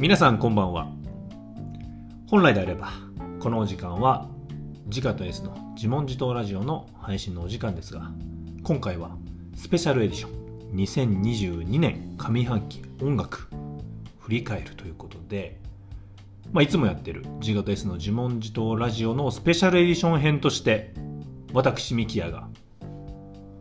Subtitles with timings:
[0.00, 0.86] 皆さんこんばんは。
[2.28, 2.92] 本来であれば
[3.40, 4.28] このお時間は
[4.86, 8.12] 自家と S の自問自答ラジオの配信のお時間ですが
[8.62, 9.10] 今回は
[9.56, 13.48] スペシャルエディション2022年上半期音楽
[14.20, 15.58] 振り返るということで、
[16.52, 20.94] まあ、いつもやってる自家と S の自問自答ラジオのスペシャルエディション編として
[21.52, 22.46] 私ミキヤが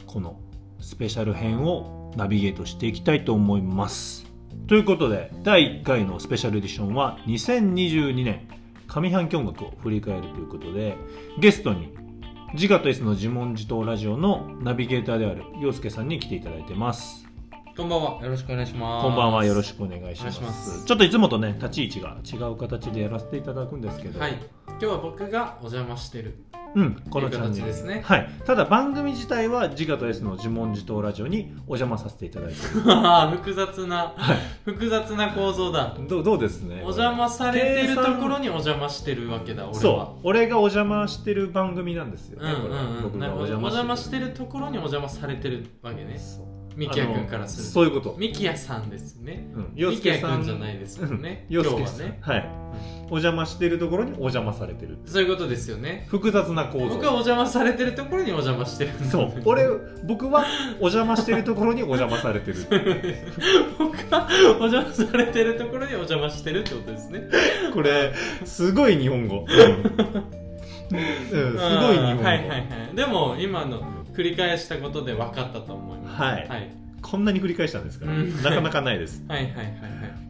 [0.05, 0.39] この
[0.81, 4.26] スペシャル編をナビゲートしていきたいと思います。
[4.67, 8.47] ということで第1回のスペシャルエディションは2022年
[8.87, 10.97] 上半期音楽を振り返るということで
[11.39, 11.95] ゲストに
[12.53, 17.26] 自我と S の自問自答ラジオのナビゲーターである陽介さんに来ていただいてます。
[17.77, 18.23] こんばんは。
[18.23, 19.03] よろしくお願いします。
[19.03, 24.33] こんばんはよろししくお願いしますますちょっといつもとね立ち位置が違う形でやらせていただくんですけど、はい。
[24.69, 26.43] 今日は僕がお邪魔してる。
[26.73, 32.81] うん、このチャンネルという形ですねはい、ただ番組自体は自我と S の自問自答ラジオにお邪魔させていただいてる
[33.37, 34.13] 複雑な、
[34.65, 35.95] 複雑な構造だ。
[36.07, 39.79] どうどうですねお邪魔されてるところにお邪魔してるわけだ、俺は。
[39.79, 43.03] そう俺がお邪魔してる番組なんですよね、うんうんこれうん。
[43.03, 46.17] 僕がお邪魔してるところにお邪魔されてるわけね。
[46.17, 47.71] そうミキヤ君からすると。
[47.71, 48.15] そういうこと。
[48.19, 49.49] ミキヤさんですね。
[49.55, 49.71] うん。
[49.75, 51.21] 洋ミキヤ君じゃないですもん。
[51.23, 51.47] ね。
[51.49, 52.19] 洋今日はね。
[52.21, 52.49] はい。
[53.09, 54.99] お邪魔してるところにお邪魔されてる。
[55.07, 56.05] そういうことですよね。
[56.07, 56.89] 複雑な構造。
[56.89, 59.41] 僕はお邪魔されてるところにお邪魔してるそう。
[59.45, 59.67] 俺
[60.05, 60.45] 僕は
[60.79, 62.57] お邪魔してるところにお邪魔されてる。
[63.79, 64.27] 僕は
[64.59, 67.23] お邪魔されてるところにお邪魔してるってことですね。
[67.73, 68.13] これ
[68.45, 70.97] すごい日本語、うん。
[70.99, 71.57] うん。
[71.57, 72.57] すごい日本語、はいはいは
[72.93, 72.95] い。
[72.95, 76.21] でも今の繰り返したことで分かったと思います。
[76.21, 76.47] はい。
[76.47, 76.69] はい。
[77.03, 78.41] こんなに繰り返したんですから、うん。
[78.41, 79.23] なかなかないです。
[79.29, 79.71] はいはいはいはい。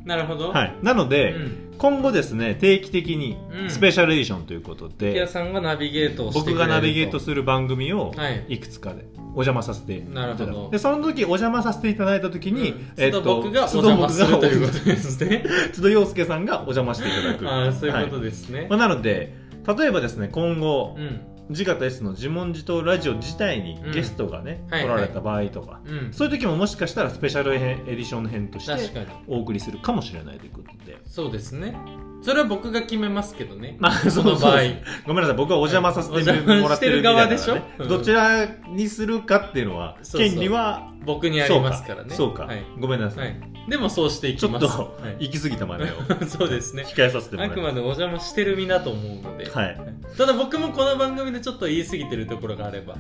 [0.06, 0.50] なるほど。
[0.50, 0.76] はい。
[0.84, 1.68] なので、うん。
[1.78, 3.70] 今後ですね定期的にうん。
[3.70, 8.46] スペシャルエディションということ木屋で、さんがナビゲートを僕がナビゲートする番組をはい。
[8.50, 10.70] いくつかでお邪魔させていただくなるほど。
[10.72, 13.12] でその時お邪魔させていただいた時に、うん。
[13.12, 15.46] 都度僕がお邪魔するということですね。
[15.74, 17.48] 都度陽介さんがお邪魔していただく。
[17.50, 18.68] ああそういうことはですね。
[18.70, 19.34] まあ、なので
[19.78, 26.14] 例えばですね今後、うん自我と S の自問自答ラジオ自体にうんゲストがね、はい来られた場合とか、うん。
[26.14, 30.98] そういう時ももしかしたらスペシャルエディション編としてお送りするかもしれないということで。
[31.06, 31.78] そうですね。
[32.22, 33.78] それは僕が決めますけどね。
[33.80, 34.62] まあその場合。
[35.06, 35.38] ごめんなさい。
[35.38, 37.04] 僕はお邪魔させてもらってるね。
[37.04, 37.60] 側でしょ？
[37.80, 37.88] うん。
[37.88, 42.16] どちらにするかっていうのは権利は僕にありますからね。
[42.16, 42.64] そうか、はい。
[42.80, 44.66] ごめんなさい、はいでもそうしていきます。
[44.66, 45.28] ちょっとはい。
[45.28, 45.88] 行き過ぎたまでを。
[46.28, 46.84] そうですね。
[46.84, 49.78] 控えさせてもらいまあくまでお邪魔してる身だと思うので、すはい。
[50.18, 52.96] ただ僕もこの番組でちょっと言い過ぎてるところがあれば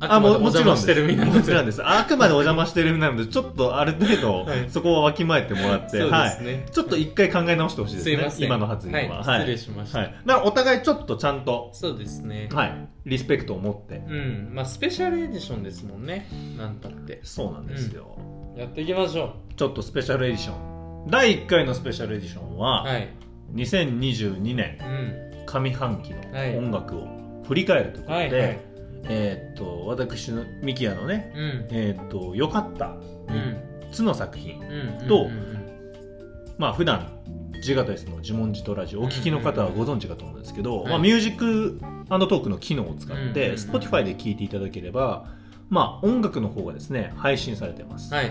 [0.00, 1.80] あももちろんしてる身なのでもちろんです。
[1.84, 4.70] あくまでお邪魔してる身なのでちょっとある程度、はい。
[4.70, 6.70] そこはわきまえてもらってはい。
[6.70, 8.30] ちょっと一回考え直してほしいですね。
[8.30, 12.48] すい今の発言は、はい、失礼しました、はい、だからお互いちょっとちゃんと、そうですね。
[12.52, 14.50] はい、リスペクトを持って、うん。
[14.52, 16.28] まあスペシャルエディションですもんね。
[16.58, 17.20] なんたって。
[17.22, 18.18] そうなんですよ、
[18.56, 21.10] やっていきましょちょっとスペシャルエディション。
[21.10, 23.08] 第1回のスペシャルエディションうは、はい。
[23.52, 25.44] 2022年うん。
[25.46, 26.52] 上半期はい。
[26.52, 28.58] の音楽を振り返るということで、はいはい。
[29.08, 31.68] えーっと私のミキヤのねうん。
[31.70, 32.96] えーっと良かったう
[33.32, 33.34] ん。
[33.90, 36.54] 3つの作品うんとうんうん。
[36.56, 37.10] まあ普段
[37.54, 40.88] 自我と エス の自問自答ラジオお聞きの方はご存知かと思うんですけど、はい。
[40.90, 43.70] まあ、ミュージックトークの機能を使って、うんうんうん。
[43.70, 45.26] Spotify で聴いていただければ、
[45.70, 48.30] まあ、音楽の方がですね配信されてます、はい。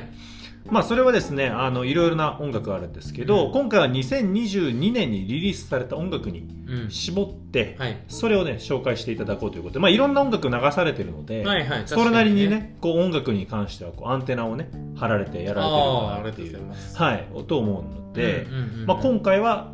[0.69, 3.51] まあ、それはですねあのいろいろな音楽があるんですけど、うん。
[3.51, 6.89] 今回は2022年にリリースされた音楽にうん。
[6.89, 7.97] 絞って、はい。
[8.07, 16.59] それをね紹介していただこうということで、まあ、いろんな音楽流されてるので、はいはいそれなりにねこう音楽に関してはこうアンテナをね張られてやられてるあのかなっていう
[16.95, 18.85] はい、と思うので、うんうんうんうん。
[18.85, 19.73] まあ、今回は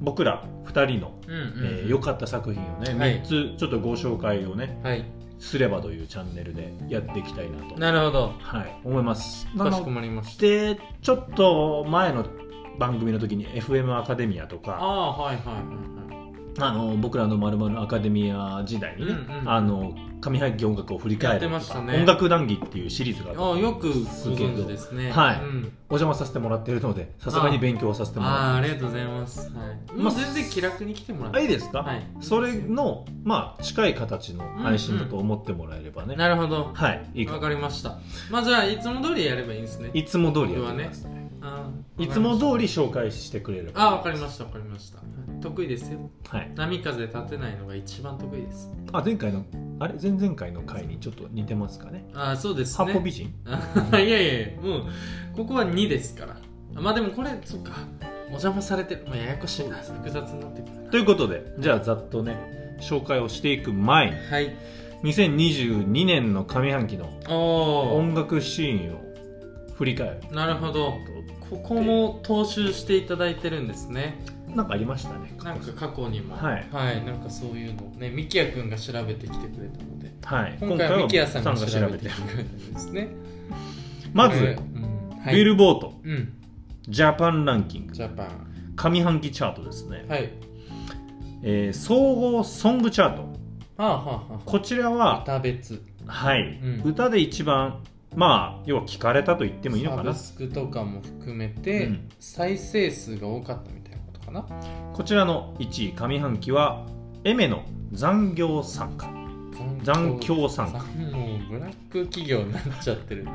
[0.00, 1.50] 僕ら2人のうんうんうん。
[1.64, 3.22] えー良、かった作品をね、はい。
[3.22, 5.04] 3つちょっとご紹介をねはい
[5.42, 8.34] すればというチャンネルでやっていきたいなと、なるほど。
[8.40, 9.48] はい、思います。
[9.56, 10.42] なかしこのまりました。
[10.42, 12.24] でちょっと前の
[12.78, 16.21] 番組の時に FM アカデミアとあかあはいはいはいはい
[16.58, 21.98] あの僕らのまるまるアカデミア時代にね、うんうんあの上半期音楽を振り返るとかやってましたね。
[21.98, 25.10] 音楽談義っていうシリーズがああよくご存知ですね。
[25.10, 25.40] はい。
[25.40, 25.72] うん。
[25.88, 32.06] お邪魔させてもらっているのでさすがに勉強させてもらってああありがとうございます、はい、もう全然気楽に来てもらってあいいですか、はい。
[32.20, 36.70] それのまあ近い形の配信だと思ってもらえればね、なるほど。
[36.72, 37.98] はいわかりました。
[38.30, 39.90] まあじゃあいつも通りやればいいんですね。
[39.92, 41.21] いつも通りやってます、あ
[41.98, 44.98] いつもり通り紹介してくれればあわかりましたわかりました。
[45.40, 45.98] 得意ですよ。
[46.28, 46.52] はい。
[46.54, 48.70] 波風立てないのが一番得意です。
[48.92, 49.44] あ前回の
[49.80, 49.94] あれ？
[50.00, 52.04] 前々回の回にちょっと似てますかね？
[52.14, 53.34] あそうです八ね方美人？
[53.46, 54.82] あ いやいやいやもう
[55.36, 56.36] ここは2ですから。
[56.80, 57.72] まあでもこれそっか。
[58.28, 59.76] お邪魔されてる、まあ、ややこしいな。
[59.76, 60.90] 複雑になってくるな。
[60.90, 64.56] ということでじゃあざっとね紹介をしていく前にはい。
[65.02, 68.98] 2022年の上半期の音楽シーンを
[69.72, 70.34] 振振り返る。
[70.34, 70.94] なるほど
[71.52, 74.18] ここも踏襲していただいてるんですね。
[74.48, 75.34] なんかありましたね。
[75.44, 76.34] なんか過去にも。
[76.34, 76.66] はい。
[77.04, 80.10] なんかそういうのねみきやくんが調べてきてくれたので。
[80.22, 80.56] はい。
[80.58, 83.08] 今回はみきやさんが調べてきてくれたんですね。
[84.14, 85.18] まず、うん。
[85.22, 85.34] はい。
[85.34, 86.00] ビルボート。
[86.02, 86.32] うん。
[86.88, 87.94] ジャパンランキング。
[87.94, 88.74] ジャパン。
[88.74, 90.30] 上半期チャートですね、はい。
[91.42, 93.22] えー総合ソングチャート。
[93.22, 93.28] は
[93.78, 94.38] あはあはあ。
[94.44, 95.82] こちらは、歌別。
[96.06, 96.58] はい。
[96.62, 96.82] うん。
[96.84, 97.82] 歌で一番
[98.14, 102.08] まあ要は聞かれたと言ってもいいのかサなブスクとかも含めて、うん。
[102.20, 104.46] 再生数が多かったみたいなことかな。
[104.92, 106.86] こちらの1位上半期は
[107.24, 109.10] エメの残業参加。
[109.82, 110.78] 残響参加。
[110.78, 113.26] もうブラック企業になっちゃってる。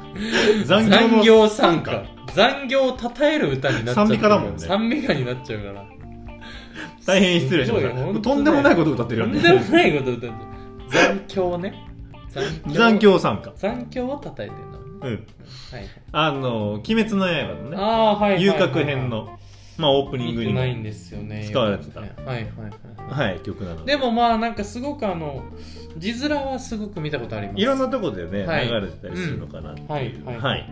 [0.65, 2.03] 残残業業参加。
[2.33, 4.18] 残業を称える歌になっちゃってる。
[4.18, 4.59] 賛美歌だもんね。
[4.59, 5.85] 賛美歌になっちゃうから。
[7.06, 8.19] 大変失礼しました。
[8.19, 9.33] とんでもないこと歌ってるよね。
[9.33, 10.33] とんでもないこと歌ってる。
[10.89, 11.87] 残響ね
[12.68, 13.19] 残響。
[13.19, 13.51] 参加。
[13.56, 15.28] 残響を称えてるのうん。
[15.72, 17.78] はいあの「鬼滅の刃」のね。
[17.78, 18.44] ああはいはいはい。
[18.44, 19.38] 遊郭編の
[19.77, 22.00] まあオープニングにもないんですよね使われてた。
[22.00, 23.39] はいはいはいはい。
[23.41, 23.94] 曲なので。
[23.94, 25.44] でもまあなんかすごくあの
[25.97, 27.62] 字面はすごく見たことあります。
[27.62, 28.68] いろんなとこでねはい。
[28.68, 30.38] 流れてたりするのかなはいはい。
[30.38, 30.69] はい。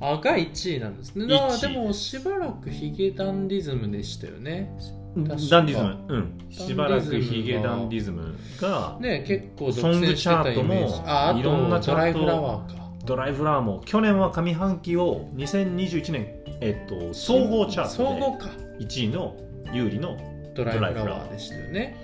[0.00, 1.24] あが1位なんですね。
[1.24, 1.30] 1位。
[1.30, 4.70] だからでもしばらくヒゲダンディズムでしたよね。
[5.16, 5.96] ダンディズム。
[6.08, 6.38] うん。
[6.50, 12.88] しばらくヒゲダンディズムがね結構ソングチャートもああといろんなチャートドライフラワーか。
[13.04, 18.48] ドライフラワーも去年は上半期を2021年えっと総合チャート総合か。
[18.78, 19.36] で1位の
[19.72, 20.16] 優里の
[20.54, 21.96] ドライフラワーでしたよね。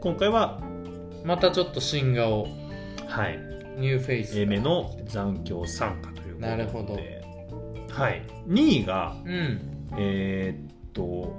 [0.00, 0.60] 今回は
[1.24, 2.46] またちょっと新顔
[3.06, 3.38] はい。
[3.78, 6.46] ニューフェイス A 目の残響参加ということで。
[6.46, 6.96] なるほど。
[7.92, 8.22] はい。
[8.48, 9.60] 2位がうん。
[9.98, 11.34] えーっと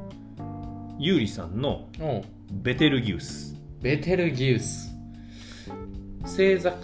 [1.00, 2.24] 有利さんのおう。
[2.52, 3.56] ベテルギウス。
[3.82, 4.94] ベテルギウス。
[6.22, 6.78] 星座か。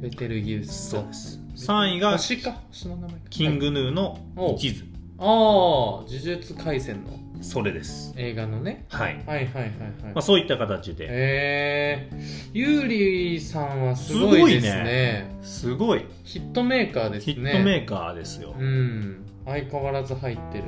[0.00, 0.92] ベテルギウス。
[0.92, 1.40] とす。
[1.56, 2.60] 3位が星か。
[2.68, 3.16] 星の名前か。
[3.30, 7.10] キングヌーのお一途ああ呪術廻戦の。
[7.42, 8.86] それです映画のね。
[8.88, 9.70] はい、はいはいはいはい、
[10.02, 11.06] まあ、そういった形で。
[11.10, 15.36] えー、ゆうりさんはすごいですね。
[15.42, 19.26] すごいヒットメーカーですヒねットメーカーですよ、うん。
[19.44, 20.64] 相変わらず入ってる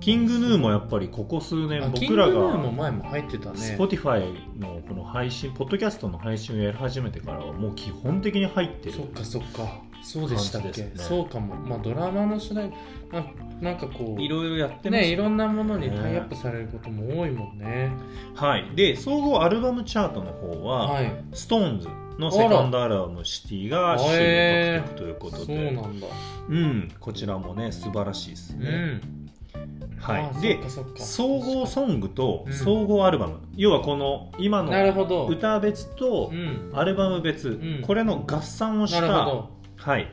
[0.00, 3.76] キングヌーもやっぱりここ数年あキン僕らグヌーもが前も入ってたね。
[3.78, 9.82] Spotify のこの配信ポッドキャストの配信をやり始めてからはもう基本的に入ってるそっかそっか。
[10.02, 10.92] そうでしたっけ、ね。
[10.96, 11.54] そうかも。
[11.56, 12.70] まあドラマの主題
[13.12, 13.26] な
[13.60, 15.02] なんかこういろいろやってます。
[15.02, 17.92] ねいろんなものにタイアップされることも多いもんね。
[18.34, 18.70] はい。
[18.74, 21.12] で総合アルバムチャートの方は、はい。
[21.32, 21.88] SixTONES
[22.18, 26.06] のセカンドアルバム「シティ」が首位を獲得ということそうで、なんだ。
[26.48, 29.00] うん、こちらもね素晴らしいですね、うん。
[29.02, 29.19] あ
[30.00, 30.58] はい、で
[30.96, 32.52] 総合ソングとうん。
[32.52, 35.26] 総合アルバム、要はこの今なるのほど。
[35.26, 36.70] 歌別とうん。
[36.74, 37.82] アルバム別、ん。
[37.86, 40.10] これの合算をしなた、はい、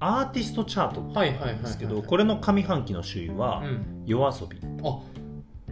[0.00, 4.02] アーティストチャートはいはいはいはいなんですけど、これの上半期の首位はうん。
[4.04, 4.98] 夜遊び、あ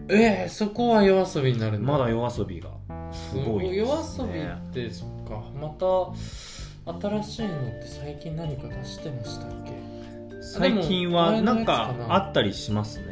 [0.08, 1.92] えー、そこは夜遊びになるんだ。
[1.92, 2.70] まだ夜遊びが
[3.12, 5.42] すごい夜です遊びねってそっか。
[5.60, 6.12] また
[7.08, 9.72] 新しいのって最近何か出してましたっけ？
[10.42, 13.11] 最近はなんかあったりしますね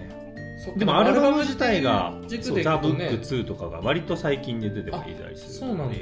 [0.76, 5.96] でもアルバム自体が「軸そうザ・ブック2」とかが割と最近で出てはいたりすそうなんだ。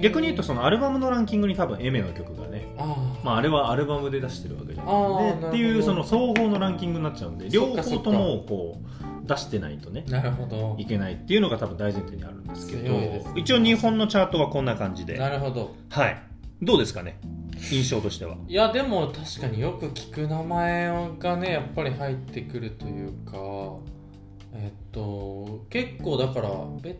[0.00, 3.24] 逆に言うとそのアルバムのランキングに多分エメの曲がねあー。
[3.24, 8.78] まあ、あれはアルバムで出してるわけじゃないでっていうその総合のランキングになっちゃうんで両方ともこ
[9.24, 10.74] う出してないとねなるほど。
[10.78, 13.22] いけないっていうのが多分大前提にあるんですけどね。
[13.36, 15.18] 一応日本のチャートはこんな感じで。
[15.18, 15.74] なるほど。
[15.90, 16.16] はい。
[16.62, 17.20] どうですかね？
[17.70, 18.36] 印象としては。
[18.46, 23.36] いやでも確かによく聞く名前がねやっぱり入ってくるというか
[24.52, 26.50] えっと結構だから
[26.80, 26.98] ベ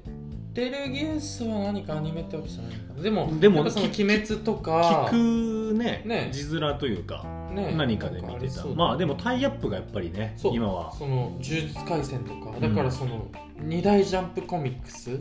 [0.55, 3.03] テルギウスは何かアニメってわけじゃないのかな。
[3.03, 6.29] でもでもそのき鬼滅とか聞くねね。
[6.33, 7.75] 字面というかね。
[7.77, 8.67] 何かで見てた。
[8.67, 10.93] まあでもタイアップがやっぱりね今は。
[10.93, 12.51] その呪術廻戦とか。
[12.51, 12.61] うん。
[12.61, 13.27] だからその
[13.61, 15.21] 二大ジャンプコミックス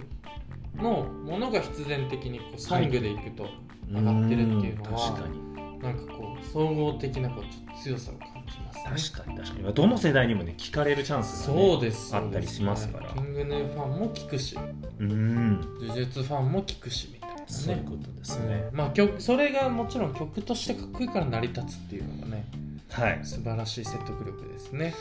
[0.75, 3.47] のものが必然的にこうソングでいくと
[3.89, 5.47] 上がってるっていうのはん確かに。
[5.79, 9.13] なんかこう総合的なこうちょっと強さを感じますね。
[9.13, 9.73] 確かに確かに。
[9.73, 12.15] どの世代にもね聞かれるチャンスが、ね、そうです。
[12.15, 13.09] あったりしますから。
[13.09, 14.57] キングヌーファンも聞くし。
[14.99, 15.61] うん。
[15.81, 17.43] 呪術ファンも聞くしみたいなね。
[17.47, 18.77] そういうことですね、うん。
[18.77, 22.45] まあ曲それがもちろん曲としてかっこいいから成り立つっていうのがね
[22.89, 23.19] はい。
[23.23, 24.93] 素晴らしい説得力ですね。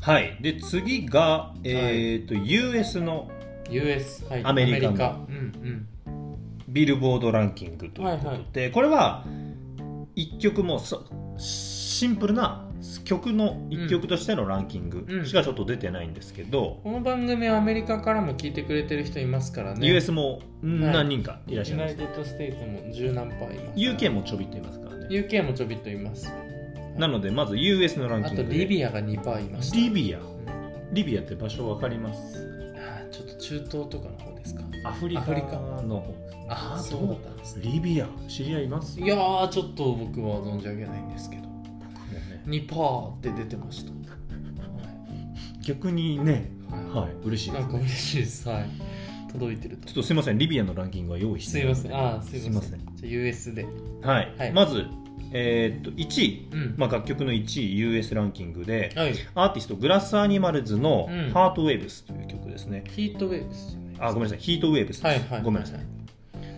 [0.00, 3.28] はい、で次が、えーと US の
[3.68, 5.88] US、はい、アメリカのうん
[6.68, 9.24] ビルボードランキングということで、これは
[10.14, 11.04] 1曲もそ
[11.38, 12.67] シンプルな
[13.04, 15.04] 曲の1曲としてのランキング。
[15.08, 15.26] うん。
[15.26, 19.86] しかちょっと出てないんですけど、この番組はアメリカからも聞いてくれてる人いますからね。
[19.86, 23.78] US も何人かいらっしゃいます、 United States も十何パーいます。
[23.78, 25.06] UK もちょびっといますからね。
[25.08, 26.32] UK もちょびっといます、
[26.96, 28.48] なのでまず US のランあキングで。
[28.50, 30.18] とリビアが2%いましたリビア。
[30.18, 30.26] うん。
[30.92, 32.74] リビアって場所わかります？
[32.76, 34.62] あーちょっと中東とかの方ですか？
[34.84, 36.14] アフリカの方。
[36.50, 38.98] ああそうだったんですねリビア知り合います？
[38.98, 41.47] いやーちょっと僕は存じ上げないんですけど
[42.48, 43.96] 2%って出てました、は
[45.62, 46.96] 逆にねい。
[46.96, 48.48] はい嬉しいですなんか嬉しいです。
[48.48, 48.70] はい。
[49.30, 49.86] 届いてると。
[49.86, 50.38] ちょっとすいません。
[50.38, 51.94] リビアのランキングは用意してすいません。
[51.94, 52.78] あーすいません。
[52.96, 53.66] じゃあ US で。
[54.02, 54.52] はい、はい。
[54.52, 54.86] まず
[55.30, 56.74] えーっと1位、うん。
[56.78, 59.14] まあ、楽曲の1位 US ランキングではい。
[59.34, 64.38] アーティストグラスアニマルズのうん「ハートウェーブス」という曲ですね、ヒートウェーブスじゃないですかあごめんなさい。
[64.38, 65.42] ヒートウェーブスです、はいはい。
[65.42, 65.97] ごめんなさい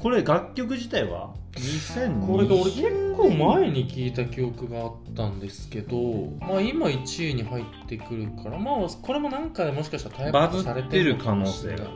[0.02, 5.96] これ楽曲自体は？2020これが俺結構前に聞いた記憶があったんですけど、
[6.40, 11.44] まあ、今1位に入ってくるから、まあ、これもなんかでもしかしたらタイプされてる可能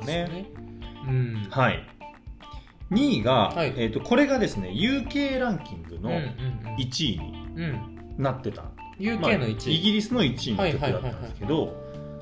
[0.04, 0.46] ね。
[1.06, 1.46] うん。
[1.50, 1.86] はい
[2.90, 7.62] 2位が、はいえー、とこれがですね UK ランキングのうんうん1位にうん。
[7.62, 8.22] うん。
[8.22, 9.74] なってた、まあ UK の1位。
[9.74, 11.74] イギリスの1位の曲だったんですけど、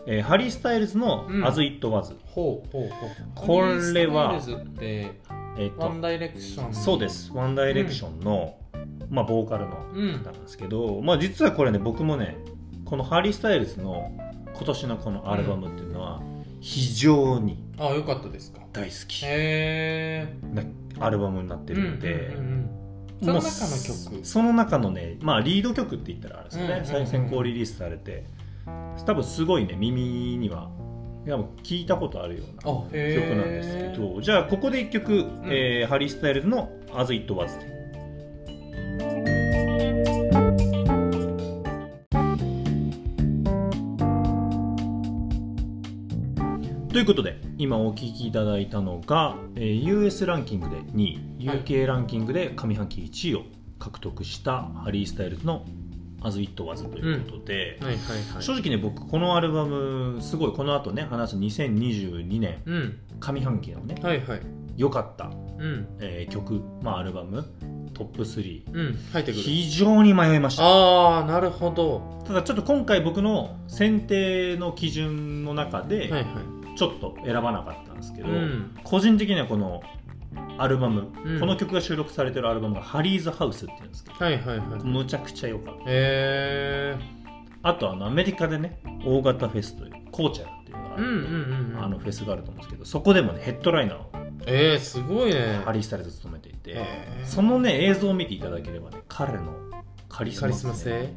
[0.07, 3.11] えーハリー・スタイルズのうん「As It Was」ほうほうほう。
[3.35, 3.61] こ
[3.93, 4.41] れは
[5.57, 6.75] えーとワンダイレクション。
[6.75, 7.09] そうで。
[7.09, 8.57] すワンダイレクションの、
[9.11, 10.31] まあ、ボーカルのうん方。
[10.33, 12.37] なんですけど、まあ、実はこれね僕もね
[12.85, 14.13] このハリー・スタイルズの
[14.55, 16.21] 今年のこのアルバムっていうのは
[16.61, 18.61] 非常にあ、よかったですか？
[18.73, 20.63] 大好きへな
[21.01, 21.77] アルバムになってえ。
[21.77, 22.71] るので、うんうんうんうん
[23.23, 24.27] その中の曲？
[24.27, 28.25] その中のね、まあ、リード曲って言ったらあれですよね、うんうんうん最先行リリースされて
[29.07, 30.73] 多分すごいね耳には
[31.25, 32.63] いやもう聞いたことあるような。
[32.63, 37.73] 曲なんですけど、じゃあここで一曲、えーハリー・スタイルズの「As It Was」で
[46.93, 51.59] ということで今お聴きいただいたのが、えー US ランキングで2位はい。
[51.63, 53.43] UK ランキングで上半期1位を
[53.79, 55.65] 獲得したハリー・スタイルズの
[56.25, 57.97] 「As It Was」ということで、はいはい
[58.35, 58.43] はい。
[58.43, 62.99] 正直ね僕このアルバムすごいこの後ね話す2022年うん。
[63.21, 64.41] 上半期のねはいはい。
[64.77, 65.87] 良かった、うん。
[66.01, 67.45] えー曲、まあ、アルバム
[67.95, 68.99] トップ3うん。
[69.13, 69.43] 入ってくる。
[69.43, 72.23] 非常に迷いましたああ、なるほど。
[72.27, 76.25] ただちょっと今回僕の選定の基準の中ではいはい。
[76.75, 78.71] ちょっと選ばなかったんですけど、うん。
[78.83, 79.83] 個人的にはこの
[80.59, 84.85] アルバム、うんこの曲が収録されてるアルバムが「ハリーズ・ハウス」っていうんですけどはいはいはい。
[84.85, 86.97] むちゃくちゃ良かったへえ。
[87.63, 91.85] あとあのアメリカでね大型フェスというコーチャラっていうのがある、うんうんうんうん。
[91.85, 94.11] あのフェスがあると思うんですけどそこでもねヘッドライナーを
[94.45, 95.61] えー、すごいね。
[95.65, 99.55] ハリー・スタイルズ務めていて、へーそのね映像を見ていただければね彼の
[100.09, 101.15] カリスマ性スマ性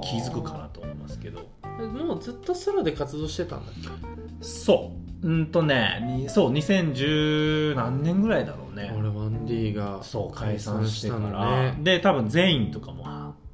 [0.00, 1.61] 気づくかなと思いますけどな。
[1.78, 3.88] もうずっとソロで活動してたんだっけ？
[4.44, 5.02] そう。
[5.22, 8.92] うんとねにそう2010何年ぐらいだろうね。
[8.98, 11.78] 俺ワンディがそう解散してから、のね。
[11.80, 13.04] で多分全員とかも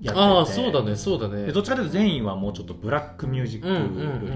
[0.01, 0.19] やってて。
[0.19, 1.47] ああそうだねそうだね。
[1.47, 4.35] でどっちかというと全員はもうちょっとブラックミュージックうんうんうん寄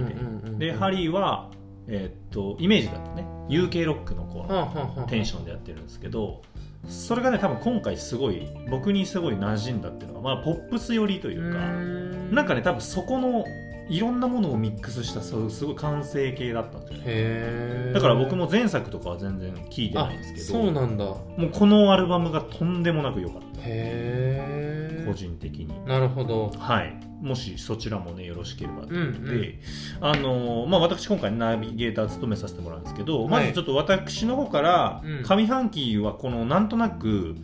[0.53, 1.51] りででハリーは
[1.89, 3.27] えーっとイメージだとね。
[3.49, 6.43] UK ロックのこうはあはあはあテンションでやってるんですけど
[6.87, 12.35] それがね多分今回すごい僕にすごい馴染んだっていうのが、まあ、ポップス寄りというか、ん。
[12.35, 13.45] なんかね多分そこの
[13.89, 21.05] いろんなものをミックスしたそうすごい完成形だったんじゃないへえだから僕も前作とかは全然聞いてないんですけどそうなんだ。
[21.05, 23.61] へもうこのアルバムがとんでもなく良かった。
[23.65, 25.85] え個人的に。
[25.87, 26.51] なるほど。
[26.59, 26.95] はい。
[27.21, 29.53] もしそちらもねよろしければということで、うんうん。
[30.01, 33.31] あのーまあ私今回ナビゲーター務めさせてもらうんですけど、はい。
[33.31, 35.23] まずちょっと私の方からうん。
[35.25, 37.37] 上半期はこのなんとなく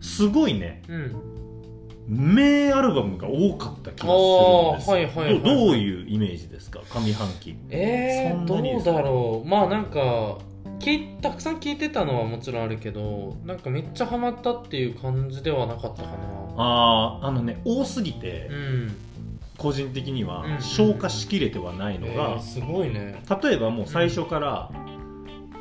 [0.00, 1.35] すごいねうん
[2.08, 4.90] 名アルバムが多かった気がするんです。
[4.90, 5.42] はいはいはい。
[5.42, 6.80] どどういうイメージですか？
[6.94, 7.56] 上半期。
[7.70, 9.48] えー、そんなにどうだろう。
[9.48, 10.38] まあなんか
[11.22, 16.16] たくさん聞いてたのはもちろんあるけどなんかめっちゃハマったっていう感じではなかったかな。
[16.56, 18.96] あーあのね多すぎてうん。
[19.58, 23.22] 個人的にはうん消化しきれてはないのえがー、すごいね。
[23.42, 24.70] 例えばもう最初から、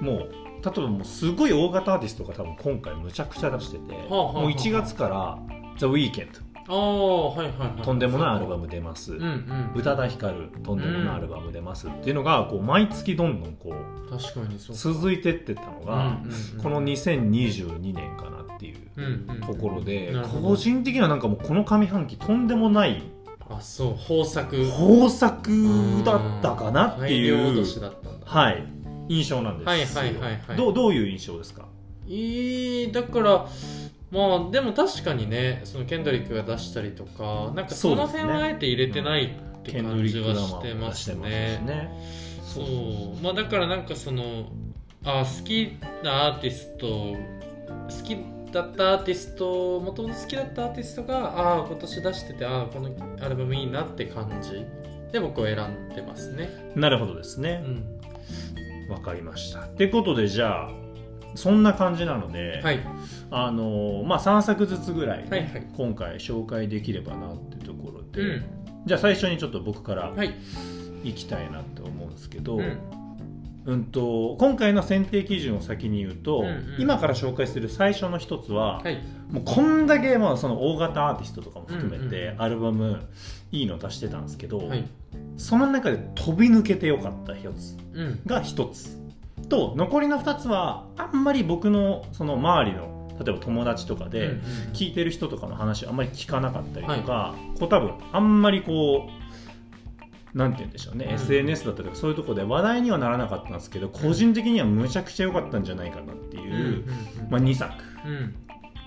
[0.02, 0.18] もう
[0.66, 4.34] 例えばもうすごい大型アーティストが多分今回むちゃくちゃ出してて、あはあはあ。
[4.42, 5.38] もう1月から
[5.78, 6.28] 「The Weeknd
[6.68, 7.82] ああはいはいはい。
[7.84, 11.88] とんでもないアルバム出ます、うんうん宇多田ヒカルとんでもないアルバム出ます。
[11.88, 13.76] っていうのがこう毎月どんどんこ
[14.08, 20.48] う確かにそう続いてってったのが、うんうんうんこの2022年かなっていううんうんところで、なるほど。
[20.50, 23.04] 個人的にはなんかもうこの上半期とんでもない
[23.48, 24.56] あそう豊作。
[24.56, 25.52] 豊作
[26.04, 28.26] だったかなってい大量う落としだったんだ。
[28.26, 28.66] はい。
[29.08, 29.68] 印象なんです。
[29.68, 30.58] よはいはいはいはい。
[30.58, 31.66] どうどういう印象ですか？
[32.08, 33.46] いいだから
[34.16, 41.62] まあでも確かにねそのケンドリックが出したりとかなんかその辺はあえて入れてないって感じはしてますね。
[41.66, 41.90] ね。
[42.44, 43.22] そう。
[43.22, 44.50] まあだからなんかその
[45.04, 48.18] あ好きなアーティスト好き
[48.54, 52.90] だったアーティストもともと好きだったアーティストがああ今年出しててああこの
[53.22, 54.66] アルバムいいなって感じ
[55.12, 55.58] で僕は選
[55.92, 56.72] んでますね。
[56.76, 57.84] なるほどですうねん。
[58.90, 59.62] わ、かりました。
[59.62, 60.85] ってことでじゃあ
[61.36, 62.80] そんな感じなので、はい。
[63.32, 65.68] あのまあ3作ずつぐらい、ねはいはい。
[65.76, 68.46] 今回紹介できればなっていうところうで、ん。
[68.86, 70.34] じゃあ最初にちょっと僕からはい。
[71.04, 72.80] いきたいなって思うんですけど、うん。
[73.66, 76.76] うんと今回の選定基準を先に言うと、うんうん。
[76.80, 79.02] 今から紹介する最初の一つは、はい。
[79.30, 82.42] もうこんだけまあその大型アーティストとかも含めうんてうん。
[82.42, 83.02] アルバム
[83.52, 84.86] いいの出してたんですけど、はい。
[85.38, 88.20] その中で飛び抜けてよかった一つうん。
[88.26, 89.05] が一つ
[89.48, 94.42] と残りの二つはあんまり僕のその周りの例えば友達とかで、うん
[94.74, 99.08] 聞いてる人とかの話をあんまり聞かなかったりとか、こう多分あんまりこ
[100.34, 101.14] うなんて言うんでしょうね、うん。
[101.14, 107.74] SNS だったりとかそういうところで話題にはならなかったんですけど個人的にはむちゃくちゃ良かったんじゃないかなっていう、うんうんまあ、2作
[108.06, 108.36] うん。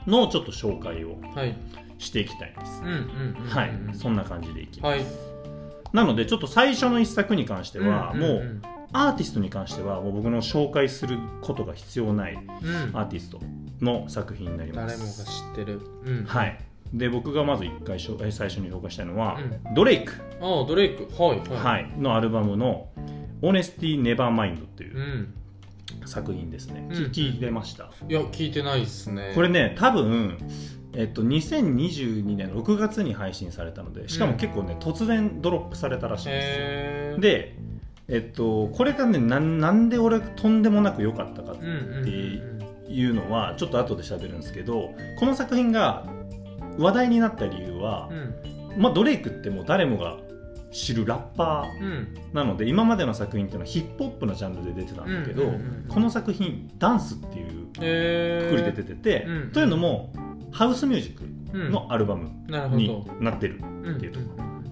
[0.07, 1.57] のちょっと紹介をはい。
[1.97, 3.71] していきたいです、はい。
[3.95, 5.05] そんな感じでいきます、はい
[5.93, 8.61] なのでちょっと最初の1作に関しては、んんもう
[8.93, 12.97] アーティストに関してはもう僕の紹介することが必要ないうん。
[12.97, 13.41] アーティスト
[13.81, 15.81] の作品になりま誰もがす知ってる。
[16.05, 16.25] うん。
[16.25, 16.59] はい。
[16.95, 21.07] で僕がまず1回しょえ最初に紹介したいのは、うドレイク、ああドレイク。
[21.23, 21.49] はいはい。
[21.51, 22.89] はい、のアルバムの
[23.43, 25.35] 「Honesty Nevermind」っていううん。
[26.07, 26.97] 作品ですね、うん。
[27.07, 27.91] 聞いてました？
[28.09, 29.33] いや聞いてないっすね。
[29.35, 30.39] これね多分
[30.99, 37.21] えっと、2022年の6月に配信されたのでしかも結構ね、突然ドロップされたらしいんですよ。
[37.21, 37.55] で、
[38.09, 46.05] えっと、これがねなんなんで俺とんでもなく良かったかっうんうんうんていうのはちょっと後で喋るんですけどこの作品が
[46.79, 48.83] 話題になった理由はう、ん。
[48.83, 50.17] まあ、ドレイクってもう誰もが
[50.73, 52.09] 知るラッパーうん。
[52.33, 57.81] なので今までの作品っていうのはヒップホップのジャンルで出てたんだけど、うんうんうんこの作品ダンスっていうく
[58.51, 59.53] くりで出てて、うん。
[59.53, 60.13] というのも
[60.51, 62.31] ハウスミュージックのアルバム
[62.77, 63.07] にど。
[63.21, 64.27] なってるうんっていうとこ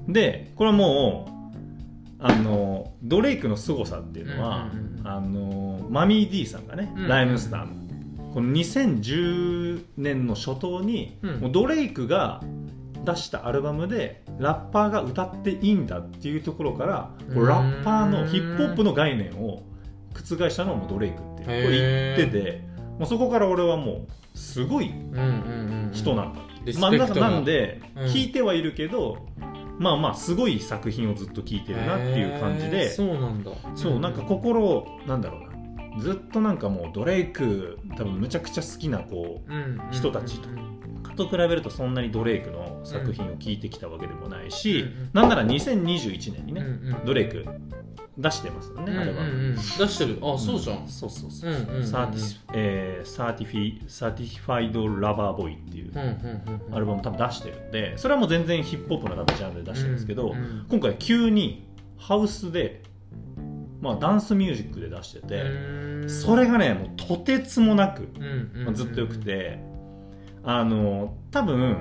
[0.09, 1.37] でこれはもう
[2.19, 4.71] あのドレイクの凄さっていうのは、
[5.05, 7.87] あのマミー D さんがね、うんライムスターの
[8.33, 11.41] この2010年の初頭に、うん。
[11.41, 12.43] もうドレイクが
[13.05, 19.63] 出したアルバムでラッパーが歌っていいんだっていうところからラッパーのヒップホップの概念を
[20.13, 25.17] 覆したのはもうドレイクってこれ言っててもうそこから俺はもうすごいうんう。
[25.17, 25.23] んう
[25.89, 28.05] ん人なんだっていう、リスまあ、なんでうん。
[28.07, 29.27] 聞いてはいるけど、
[29.79, 32.91] まあまあすごい作品をずっと聞いてるなっていう感じで。
[32.91, 33.51] そうなんだ。
[33.75, 36.01] そうなんか心をなんだろうな。
[36.01, 40.49] ずっとなんかもうドレイク多分むちゃくちゃ好きなこううん人たちと。
[41.17, 47.05] と比べるとそんなにドレイクの作品を聞いてきたわけでもないし、うんうんなんなら2021年にね、うんうん。
[47.07, 47.45] ドレイク
[48.19, 49.23] 出してますよね、うんあれは。
[49.23, 49.55] うんうん。
[49.57, 50.19] 出してる。
[50.23, 50.89] あそうじゃん。
[50.89, 51.51] そうそうそう。
[51.51, 51.53] う。
[51.53, 51.87] んうんうん。
[51.87, 61.67] Certi えー Certifi Certified Lover Boy っていううんうんうんアルバム多分出してるんでそれはもう全然ヒップホップの多分ジャンルで出してるんですけど、うんうん今回急に
[61.99, 62.83] ハウスで、
[63.81, 68.65] まあ、ダンスミュージックで出してて、うんそれがねもうとてつもなく、うんうんうん。
[68.67, 69.59] まあずっとよくて
[70.45, 71.79] あの多分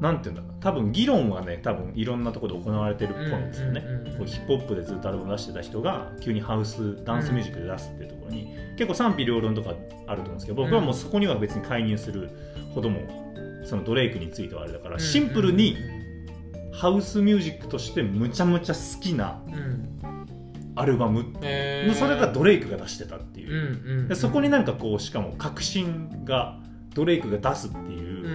[0.00, 0.50] なんていうんだろう。
[0.52, 3.82] な多分議論はね多分いろんなところで行われてるっぽいんですよね、
[4.26, 9.74] ヒップホップでずっとアルバム出してた人が急にハウスダンスミュージックで出すっていうところに、結構賛否両論とか
[10.06, 12.30] あると思うんですけど僕はもうそこには別に介入する
[12.74, 13.00] ほども
[13.64, 15.76] そのドレイクについてはあれだから、シンプルに
[16.72, 19.40] ハウスミュージックとしてむちゃむちゃ好きな
[20.74, 21.94] アルバム、へー。
[21.94, 24.08] それがドレイクが出してたっていう。
[24.08, 26.58] でそこになんかこうしかも確信が
[26.96, 28.28] ドレイクが出すってういう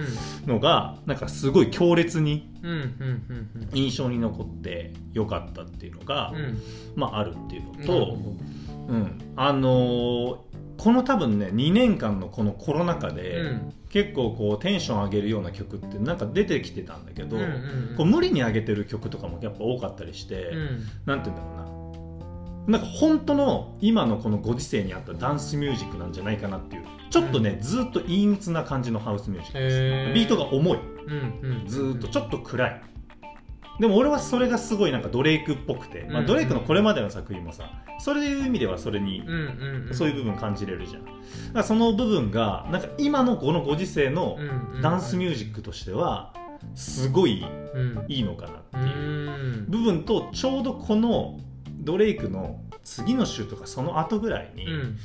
[0.46, 0.46] ん。
[0.46, 6.36] のがなんかすごい強烈にうんうんうん印象に残ってよかったっていうのが、うん。
[6.36, 6.62] うん
[6.94, 8.36] まああるっていうのと、ほ
[8.88, 10.36] うん、あのー
[10.78, 13.72] この多分ね2年間のこのコロナ禍どで、うん。
[13.90, 20.86] 結構こうテンション上げるような曲ってなんか出てきてたんだけど、うんうんこう無理に上げてる曲とかもやっぱ多かったりして、うん。
[21.04, 22.78] なんて言うんだろうな。
[22.78, 30.14] なんか本当の今のこのご時世に合ったダンスミュージックなんじゃないかなっていうちょっとね、ずっと陰鬱な感じのハウスミュージックです。
[30.14, 30.78] ビートが重い。
[31.06, 32.82] うんうんずーっとちょっと暗い。
[33.80, 36.26] でも俺はそれがすごいなんかドレイクっぽくて、まあ、うん。
[36.26, 37.64] ドレイクのこれまでの作品もさ
[37.98, 39.22] それいう意味ではそれに
[39.92, 41.04] そういう部分感じれるじゃん。
[41.04, 41.18] だか
[41.54, 44.38] らその部分がなんか今のこのご時世の
[44.82, 46.32] ダンスミュージックとしては
[46.74, 47.44] すごい
[47.74, 48.04] うん。
[48.08, 48.80] いいのかなってう。
[48.80, 49.66] いうん。
[49.68, 51.38] 部分とちょうどこの
[51.82, 54.98] ドレイクの次の週とかその後ぐらいに、うん。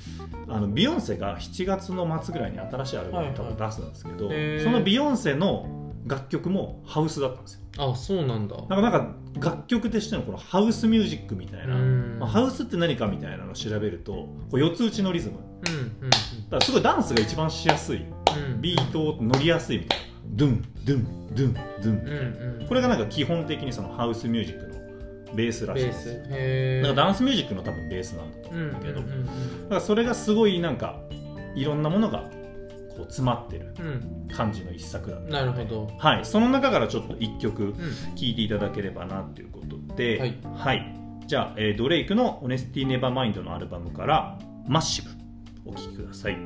[0.47, 7.61] あのビヨンセが7月の末ぐらいに新しいアルバムを多分出すんですけど、はいはいそのビヨンセの楽曲もハウスだったんですよ。
[7.91, 8.55] あそうなんだ。
[8.55, 12.17] なんかなんか楽曲としてのこのハウスミュージックみたいな、うん。
[12.19, 15.37] まあ、ハウスって何かみたいなのを調べるとこう四つ打ちのリズム。
[15.67, 16.09] うんうん。
[16.09, 17.97] だからすごいダンスが一番しやすい。
[17.97, 18.53] うん。
[18.53, 20.05] うんビート乗りやすいみたいな。
[20.29, 21.03] ドゥンドゥン
[21.35, 22.67] ドゥンドゥンうんうん。
[22.67, 24.76] これがなんか基本的にそのハウスミュージックの
[25.33, 26.81] ベースらしいです。
[26.83, 29.31] なんかダンスミュージックの多分ベースなんだと思ううんんだけど、うんだ
[29.69, 30.99] からそれがすごいなんか
[31.55, 34.27] いろんなものがこう詰まってるうん。
[34.35, 35.87] 感じの一作だったうんなるほど。
[35.97, 36.25] はい。
[36.25, 37.73] その中からちょっと1曲うん。
[37.73, 37.81] 聴
[38.21, 40.19] いていただければなということで。
[40.19, 40.93] はい、はい。
[41.27, 45.09] じゃあ、えードレイクの「オネスティ・ネバーマインド」のアルバムから「マッシブ」
[45.69, 46.37] お聴きください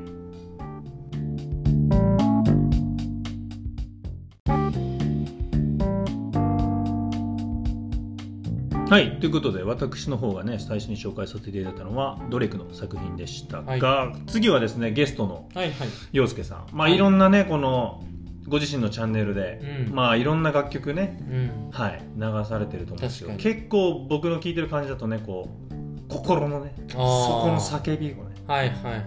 [8.91, 9.21] はい。
[9.21, 15.87] ということで私の方がね最初に紹介させていただいたのはドレイクの作品でしたが、次はですねゲストのはいはい。
[16.11, 16.65] 陽介さん。
[16.73, 16.95] まあ、はい。
[16.95, 18.03] い、ろんなねこの
[18.49, 19.95] ご自身のチャンネルで、うん。
[19.95, 21.69] まあいろんな楽曲ねうん。
[21.71, 28.35] はい流されてると思うんですけど結構僕の聞いてる感じだとねこう心のねそこの叫びをね。
[28.45, 29.01] はいはいはいはい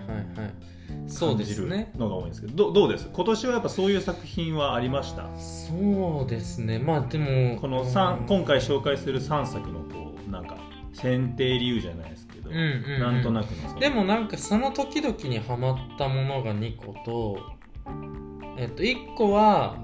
[1.09, 2.55] 感じねるのが多いんですけど。
[2.55, 3.09] どどうです？
[3.13, 5.29] 今年はやっぱそういう作品はありました？
[5.39, 6.79] そうですね。
[6.79, 7.91] まあでもこのうん。
[7.91, 10.57] 三今回紹介する3作のこうなんか
[10.93, 13.01] 選定理由じゃないですけど、うんうんうん。
[13.01, 13.49] なんとなく
[13.81, 17.39] でもなんかその時々にハマったものが2個と
[18.57, 19.77] えっと1個は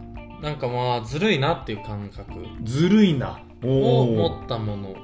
[0.42, 2.33] なんかまあずるいなっていう感覚。
[2.64, 3.40] ずるいな。
[3.62, 4.94] おをお持ったもの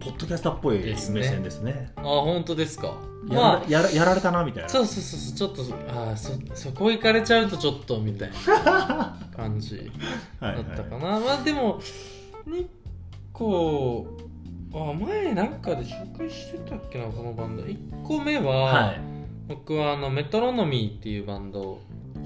[0.00, 1.22] ポッドキャスターっぽい目ですね。
[1.22, 1.92] 線ですね。
[1.96, 2.86] あ本当ですか。
[3.28, 4.68] やら,、まあやらやられたなみたいな。
[4.68, 9.90] そうそうそうそうちょっとあーそそこ行かれちゃうとちょっとみたいな 感じ
[10.40, 10.64] はいはい。
[10.64, 11.80] だったかな、まあでも
[12.48, 12.66] 2
[13.32, 14.06] 個
[14.72, 17.62] あ前なんかで紹介してたっけなこのバンド。
[17.62, 19.00] 1個目は、はい。
[19.48, 21.78] 僕はあのメトロノミーっていうバンド。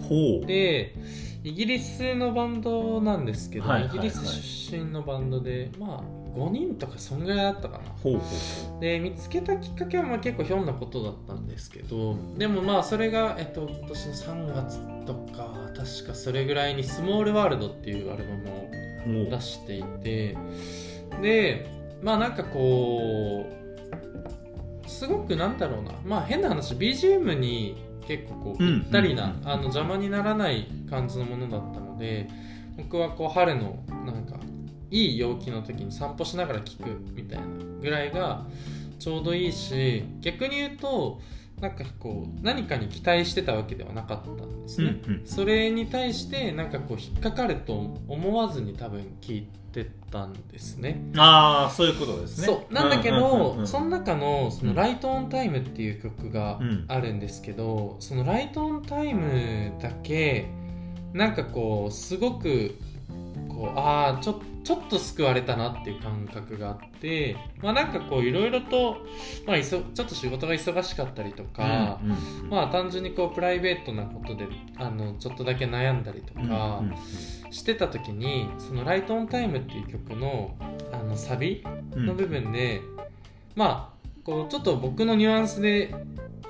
[0.09, 0.47] ほう。
[0.47, 0.95] で
[1.43, 3.99] イギリスのバンドなんですけど、はいはいはい。
[3.99, 4.25] イギリス
[4.71, 7.85] 出身のバンドでまあ5人とかそんぐらいだったかな。
[8.03, 8.21] ほうほ
[8.79, 18.35] うで見つけたきっかけはまあ結構ひょんなことだったんですけどでもまあそれが、えっと、今年の3月とか確かそれぐらいに「スモールワールド」っていうアルバ
[19.13, 20.37] ムを出していて
[21.23, 21.67] で
[22.03, 23.47] まあなんかこ
[24.87, 25.93] うすごくなんだろうな。
[26.05, 29.49] まあ変な話 BGM に結構こううんぴったりな、うん。
[29.49, 32.29] あの邪魔にならない感じのものだったので
[32.77, 34.37] 僕はこう春のなんか
[34.95, 37.45] いい陽気の時に散歩しながら聴くみたいな
[37.83, 38.47] ぐらいが
[39.01, 41.21] ちょうどいいし逆に言うと
[41.61, 51.03] なんかこう何かに期待してたわけではなかったんですね、うんうんそれに対してなんかこう引っかかると思わずに多分聞いてたんですね。
[51.17, 52.47] ああそういうことですね。
[52.47, 52.75] そう。
[52.75, 53.67] なんだけうんうんうんど、うん。
[53.67, 54.77] その中の「そのうん。
[54.77, 60.47] ライト・オン・タイム」っていう曲がうんあるんですけど、その「ライト・オン・タイム」だけ
[61.13, 62.77] なんかこうすごく
[63.49, 68.97] こうああちょちょっと救われたなっていう感覚があってまあなんかこういろいろと、
[69.47, 72.51] まあ、いそちょっと仕事が忙しかったりとか、うんうんうん。
[72.51, 76.83] まあ単純にこうプライベートなことであのちょっとだけ悩んだりとか
[77.51, 80.57] してた時に「そのライト・オン・タイム」っていう曲の
[80.91, 81.63] あのサビ
[81.95, 82.07] うん。
[82.07, 82.81] の部分で、
[83.55, 85.95] まあこうちょっと僕のニュアンスで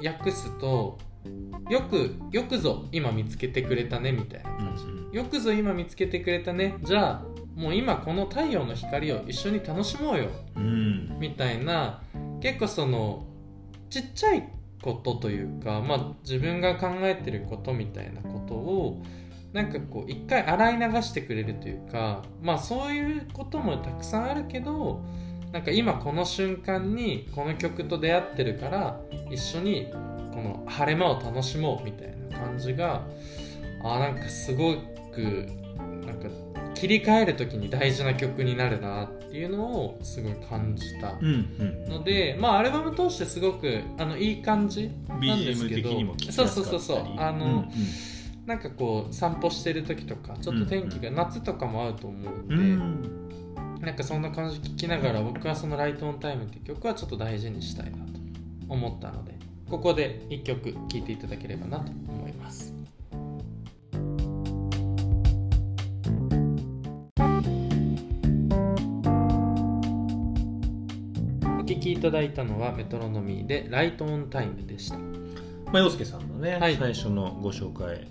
[0.02, 0.98] 訳すと
[1.68, 5.12] 「よくよくぞ今見つけてくれたね」みたいな感じ、うんうん。
[5.12, 10.28] よくぞ今見つけてくれたねじゃあもう今この太陽の光を一緒に楽しもうよ。
[10.56, 11.18] うん。
[11.20, 12.02] みたいな
[12.40, 13.26] 結構その
[13.90, 14.48] ちっちゃい
[14.82, 19.02] ことというか、まあ、自分が考えてることみたいなことを
[19.54, 25.00] なんかこう一回洗い流してくれるというかまあそういうこともたくさんあるけど
[25.52, 33.06] なんか今この瞬間にこの曲と出会ってるから一緒にこの晴れ間を楽しもうみたいな感じが
[33.84, 34.74] あなんかすご
[35.14, 35.46] く
[36.04, 36.28] なんか
[36.74, 41.12] 切り替える時に大事な曲になるなっていうのをすごい感じた。
[41.12, 41.88] うんうん。
[41.88, 45.90] のでまあアルバム通してすごくあのいい感じなんですけど。
[46.30, 46.98] そうそうそうそう。
[47.16, 47.52] あの、うん。
[47.52, 47.68] うん
[48.46, 53.24] なんかこう散歩してる時とかちょっと天気が夏とかも合うと思うんで、うん。
[53.80, 58.20] なんかそんな感じ聞きながら僕はその「ライト・オン・タイム」っていう曲はちょっと大事にしたいなと
[58.68, 59.34] 思ったので
[59.68, 62.74] ここで1曲聴いていただければなと思います
[71.84, 74.98] きいただいたのはメトロノミーで「ライト・オン・タイム」でした。
[74.98, 76.76] まあ、洋介さんのね、はい。
[76.76, 78.06] 最初のご紹介、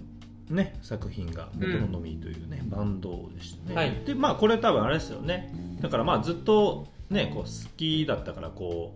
[0.50, 4.02] ね、作品がメトロノミーというね、バンドでしたね、はい。
[4.06, 5.54] でまあこれ多分あれですよね。
[5.82, 8.96] だからまあずっとねこう好きだったからこ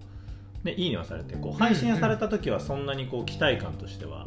[0.63, 4.25] うねいいねはされてこう配信された時はそんなにこう期待感としては、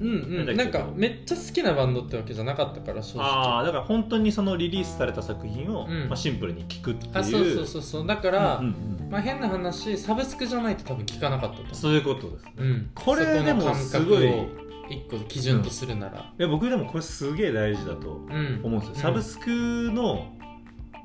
[0.00, 0.08] うん
[0.48, 0.56] うん。
[0.56, 3.26] なんかめっちゃ好きなバンドってわけじゃなかったから正直。
[3.26, 6.08] ああだから本当にそのリリースされた作品を、うん。
[6.08, 7.18] まあ、シンプルに聴くっていう。
[7.18, 8.06] あそうそうそうそう。
[8.06, 8.68] だから、うんう
[9.06, 11.62] んまあ、変な話サブスクじゃないと多分聞かなかったと。
[11.62, 12.52] 思そういうことですね。
[12.58, 16.32] う、うん、これでもすごい一個基準とするなら。
[16.38, 18.60] いや僕でもこれすげえ大事だとうん。
[18.64, 19.50] 思うんですよ、サブスク
[19.92, 20.32] の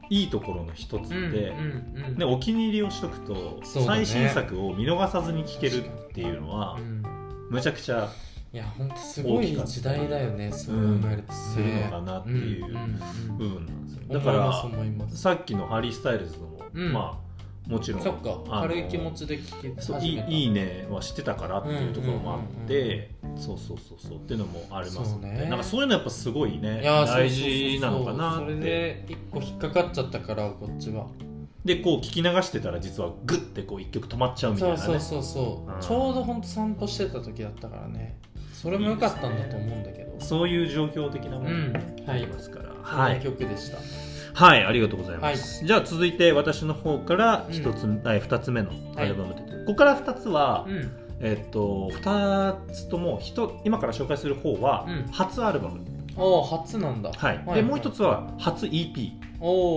[0.10, 3.40] いいところの一つって、うんうんうんでお気に入りをしとくと、ね。
[3.64, 7.04] 最新作を見逃さずに聴けるっていうのはうん。
[7.50, 8.10] むちゃくちゃ
[8.52, 14.52] いや本当すごい時代だよねそう考えるとするのかなっていう部分なんですよ、うんだから
[15.10, 16.92] さっきのハリー・スタイルズのも、うん。
[16.92, 17.30] まあ
[17.70, 25.46] もちろんそっか軽い気持ちで聞けそいいいいねはしてたからっていうところもあって、そうそうそうそうっていうのもありますそうね。
[25.48, 31.06] なんかそういうのやっぱすごいね大事なのかなそうそれってで一個引っかかっちゃったからこっちは。
[31.64, 34.82] でこう聞き流してたら実はグッてこう一曲止まっちゃうみたいなね。
[34.82, 35.80] そうそうそうそう、うん。
[35.80, 38.18] ちょうど本当散歩してた時だったからね
[38.62, 40.20] それも良かったんだと思うんだけど。
[40.20, 41.72] そういう状況的なものうん。
[41.72, 43.78] もあはいりますから、このはい、曲でした、
[44.34, 49.48] はい、ありがとうございます、じゃあ続いて私の方から一つ、うはい、2つ目のアルバムという。
[49.48, 50.92] こここから2つは、うん。
[51.22, 53.22] えっと2つとも
[53.64, 55.12] 今から紹介する方はうん。
[55.12, 55.80] 初アルバム、
[56.18, 57.12] おお初なんだ。
[57.16, 57.44] はい。
[57.56, 59.12] でもう一つは初 EP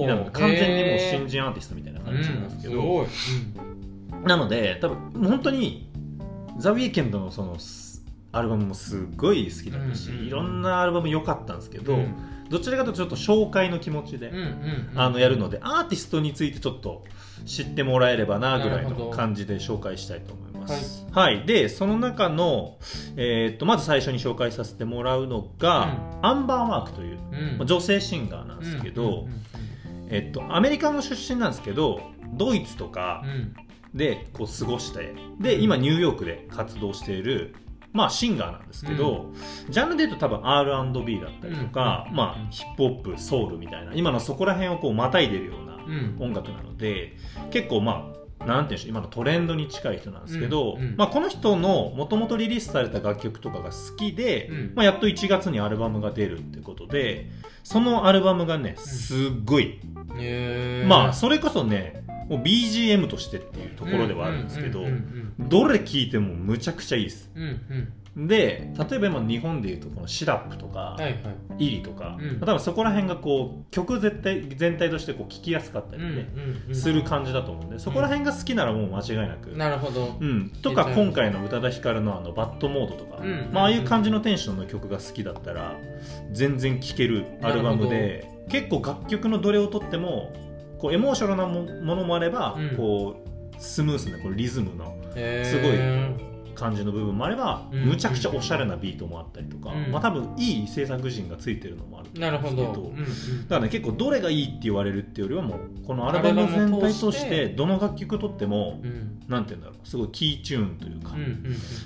[0.07, 0.25] なるの。
[0.25, 3.31] で完全にもう新人アーティストみたいな感じなんですけど、うん、す
[4.25, 5.88] なので多分本当に
[6.59, 7.91] ザ・ウィーケンドのそのす
[8.33, 10.27] アルバムもすっごい好きだったし、うんうんうん。
[10.27, 12.14] いろんなアルバム良かったんですけど、うん。
[12.49, 17.05] どちらかというとちょっと紹介の気持ちで、うんうんうんあのやるのでアーティストについてちょっと
[17.47, 21.07] 知ってもらえればなぐらいの感じで紹介したいと思います。
[21.11, 22.77] はい、でその中の、
[23.16, 27.18] えーっとまず最初に紹介させてもらうのが、アンバー・マークという
[27.61, 27.66] うん。
[27.66, 29.29] 女性シンガーなんですけど、
[30.11, 32.01] えっと、アメリカの出身なんですけど
[32.35, 33.25] ドイツとか
[33.95, 37.55] でこう過ごしてで今ニューヨークで活動している、
[37.92, 39.33] まあ、シンガーなんですけど、
[39.68, 42.16] ジャンルで言うと多分 R&B だったりとか、うん。
[42.16, 46.16] まあ、ヒップホップソウルみたいな今のそこら辺をこうまたいでるようなうん。
[46.20, 47.16] 音楽なので
[47.50, 50.83] 結構まあなんていうんでしょう今のトレンドに近い人なんですけど、うん。
[50.83, 50.96] うん。
[50.96, 54.72] まあ、この人のもともとリリースされた楽曲とかが好きで、うん。
[54.74, 57.31] まあ、やっと1月にアルバムが出るってことで
[57.62, 59.81] そのアルバムがねすっごい、
[60.18, 60.87] へー。
[60.87, 64.85] まあそれこそねもう BGM としてっていうところではあるんですけど、
[65.38, 67.31] どれ聴いてもむちゃくちゃいいです。
[67.35, 67.49] うんうん。
[67.49, 71.14] うんで例えば今日本でいうとこのシラップとか、はいはい。
[71.66, 72.40] イリとか、うん。
[72.40, 76.29] 多分そこら辺がこう曲絶対全体としてこう聴きやすかったりね、
[76.68, 80.14] うんする感じだと思うんでそこら辺が好きならもう間違いなく、なるほど。
[80.21, 85.79] うん、とか今回の宇多田ヒカルのあのバッドモードとか、うんまあああいう感じのテンションの曲が好きだったら
[86.33, 90.35] 全然聴けるアルバムで結構楽曲のどれをとっても
[90.83, 92.77] こうエモーショナルなもものもあれば、うん。
[92.77, 94.97] こうスムースなこうリズムの
[95.45, 95.79] すごい
[96.57, 97.85] 感じの部分もあれば、うん。
[97.87, 99.92] むちゃくちゃおしゃれなビートもあったりとか、うん。
[99.92, 102.83] まあ多分いい制作陣がついてるのもあるなるほうんですけど。
[102.83, 102.88] ど。
[102.88, 103.42] うんうん。
[103.45, 109.21] だからね結構どれがいいって言われるっていうよりはもうこのアルバム全体としてどの楽曲とってもうん。
[109.29, 111.29] なんて言うんだろうすごいキーチューンというか、うんうん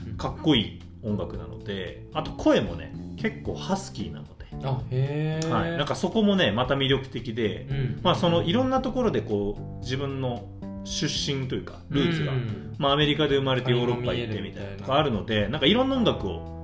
[0.09, 4.25] うんかっこいい音楽なのであと声もね結構ハスキーなの。
[4.25, 8.01] で、あへえはい、なんかそこもねまた魅力的で、うん。
[8.03, 10.45] まあそのいろんなところでこう自分の
[10.85, 16.57] 出身というかルーツが、うんまあ、アメリカで生まれてヨーロッパ行ってみたいなとかあるのでなんかいろんな音楽を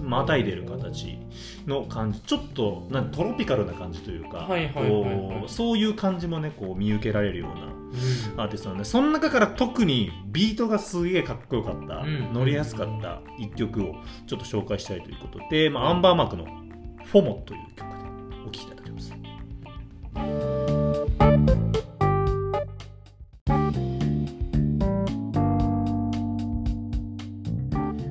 [0.00, 1.18] またいでる形
[1.66, 2.20] の感じ。
[2.20, 5.40] ちょっとなんトロピカルな感じというかはいはいはいはい。
[5.40, 8.40] こうそういう感じもねこう見受けられるようなうん。
[8.40, 12.32] アーティストなんでその中から特にビートがすげえかっこよかった、うん。
[12.32, 13.94] 乗りやすかった一曲を
[14.26, 16.46] ちょっと紹介したいということで、まあ、アンバーマークの
[17.10, 17.94] 「フォモ」という曲で
[18.46, 19.12] お聴きいただきます。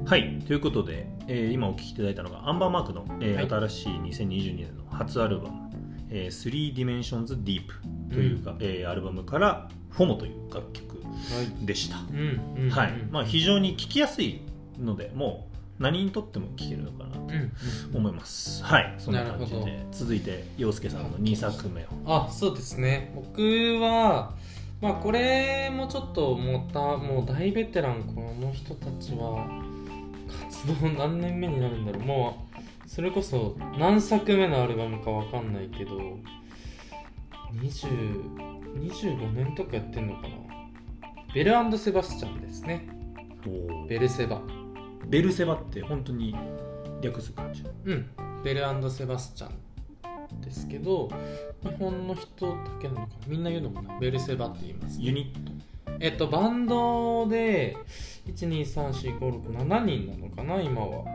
[0.05, 3.49] はいということで、えー今お聴きいただいたのがアンバーマークの、えーはい。
[3.67, 5.69] 新しい2022年の初アルバム
[6.09, 7.65] 「えー、3 Dimensions Deep」
[8.11, 11.11] というか、えーアルバムから「フォモ」という楽曲は
[11.61, 13.11] いでした、うんうんはいうん。
[13.11, 14.41] まあ、非常に聴きやすい
[14.79, 17.97] のでもう何にとっても聴けるのかなとうん。
[17.97, 18.95] 思います、はい。
[18.97, 19.85] そんな感じで。
[19.91, 21.87] 続いて陽介さんの2作目を。
[22.05, 23.11] あそうですね。
[23.15, 23.41] 僕
[23.79, 24.33] は
[24.81, 26.79] まあこれもちょっともうた。
[26.79, 29.47] もう大ベテランこの人たちは
[30.49, 32.03] 活動何年目になるんだろう。
[32.03, 32.47] も
[32.85, 36.19] うそれこそ何作目のアルバムかわかんないけど
[37.53, 40.29] 20 25年とかやってんのかな。
[41.33, 42.87] ベルセバスチャンですね。
[43.87, 44.41] ベルセバ
[45.09, 46.35] ベルセバって本当に
[47.01, 47.63] 略す感じ。
[47.85, 48.09] うん。
[48.43, 51.09] ベルセバスチャンですけど
[51.63, 53.27] 日本の人だけなのかな？
[53.27, 55.51] みんな言うのかなベルセバって言います、ユニット。
[55.99, 57.75] えっとバンドで
[58.27, 60.61] 1234567人なのかな？
[60.61, 61.05] 今は。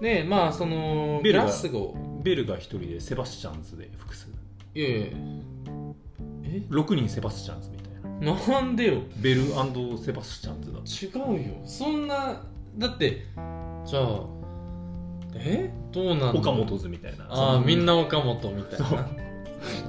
[0.00, 4.28] でまあそのグベルがラスゴベルが1人でセバスチャンズで複数。
[4.74, 5.06] ーいやいや。
[6.44, 8.34] え？6人セバスチャンズみたいな。
[8.60, 9.02] なんでよ。
[9.18, 9.42] ベル
[9.98, 11.54] セバスチャンズだ違うよ。
[11.64, 12.42] そんな
[12.78, 13.24] だって
[13.84, 14.20] じゃあ
[15.36, 15.70] え？
[15.92, 17.26] どうなんだ岡本図みたいな。
[17.28, 19.08] ああみんなな岡本みたいな。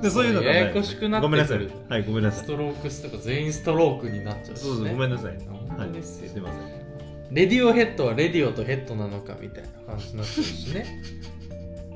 [0.01, 1.29] でそういうのがややこしくなってくる。
[1.29, 1.57] ごめんなさい。
[1.89, 2.43] はいごめんなさい。
[2.45, 5.37] ストロークスとか全員ストロークになっちゃうし、ね、そうそうごめんなさい。
[5.47, 6.85] 本当ですよ、すいません。
[7.31, 10.85] レディオヘッドはレディオとヘッドなのかみたいな感じになってるしね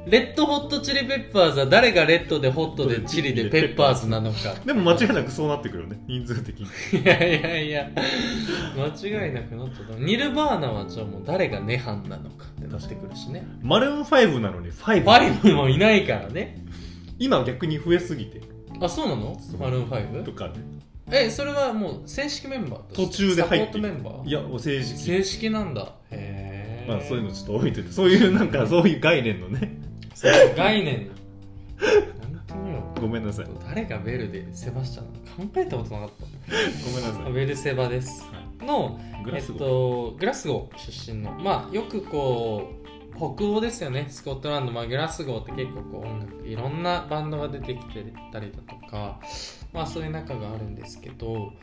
[0.05, 4.55] レッドホットチリペッパーズは誰がレッドでホットでチリでペッパーズなのか。
[4.65, 5.99] でも間違いなくそうなってくるよね。
[6.07, 6.65] 人数的に。
[7.01, 7.89] いやいやいや。
[8.75, 10.03] 間違いなくなっちゃった。
[10.03, 13.45] ニルバーナはじゃあもう誰が涅槃なのかってなってくるしね。
[13.61, 16.63] マルーン5なのに5 five もいないからね。
[17.19, 18.41] 今逆に増えすぎて。
[18.81, 19.39] あそうなの？
[19.59, 20.23] マルーン 5?
[20.23, 20.53] とかね。
[21.11, 23.67] えそれはもう正式メンバー途中で入って。
[23.67, 24.27] サポートメンバー？
[24.27, 24.97] いやお正式。
[24.97, 25.93] 正式なんだ。
[26.09, 27.91] へえまあそういうのちょっと置いといて。
[27.91, 29.77] そういうなんかそういう概念のね
[30.19, 31.11] そう概念によ
[32.99, 33.45] ごめんなさい。
[33.65, 35.05] 誰がベルでセバスチャン
[35.47, 38.25] 考えたことなかっごめんなさたベルセバです。
[38.59, 39.23] のえっい。
[39.23, 39.59] グラスゴー。
[39.59, 41.31] とグラスゴー出身の。
[41.31, 42.69] まあよくこ
[43.13, 44.07] う北欧ですよね。
[44.09, 48.03] スコットランド、まあ、グラスゴーって結構こう音楽いろんなバンドが出てきて
[48.33, 49.21] たりだとか。
[49.71, 51.53] まあそういう中があるんですけど。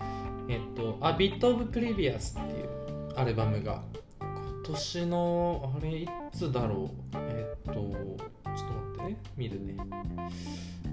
[0.49, 2.69] えっと「A Bit of Previous」っていう
[3.17, 3.83] アルバムが
[4.21, 7.17] 今年のあれいつだろう？
[7.17, 8.17] えっと
[8.57, 9.77] ちょっと待ってね見るね。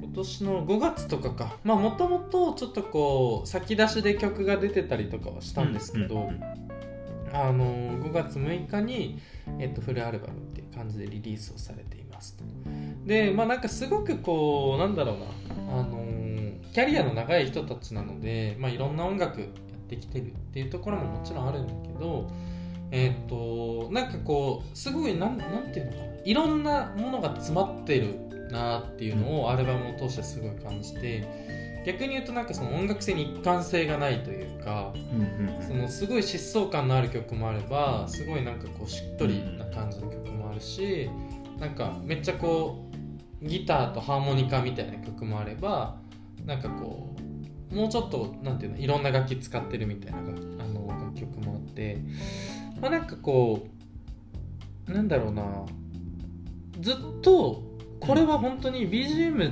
[0.01, 1.57] 今年の5月とかか。
[1.63, 6.63] まあもともとちょっとこう先出しで曲が出てたりとかはしたんですけど、うんうんうん
[7.33, 9.19] あの5月6日に、
[9.57, 12.43] えっと、フルアルバムっていう感じでリリースをされていますと。
[13.05, 15.79] でまあなんかすごくこうなんだろうな。
[15.79, 16.03] あの
[16.73, 19.49] キャリアの長い人たちなので、まあ、いろんな音楽やっ
[19.89, 22.31] てきてるっていうところももちろんあるんだけど
[22.89, 28.15] えっとなんかこうすごいなんなんていうのかないろんなものが詰まってる
[28.51, 31.27] なっていうのをアルバムを通してすごい感じて
[31.85, 34.93] 逆に言うとなんかその音楽性に一貫性がないというか
[35.67, 41.09] そのすごい疾走感のある曲もあればすごいなんかこうしっとりな感じの曲もあるし
[41.59, 42.89] なんかめっちゃこ
[43.41, 45.97] うギターとハーモニカみたいな曲もあれば
[46.45, 47.15] なんかこ
[47.71, 51.97] うもうちょっとなんていうのいろんな楽器使ってるみたいな楽あの楽曲もあって
[52.79, 53.67] まあなんかこ
[54.87, 55.43] うなんだろうな
[56.79, 57.63] ずっと
[57.99, 59.51] これは本当に BGM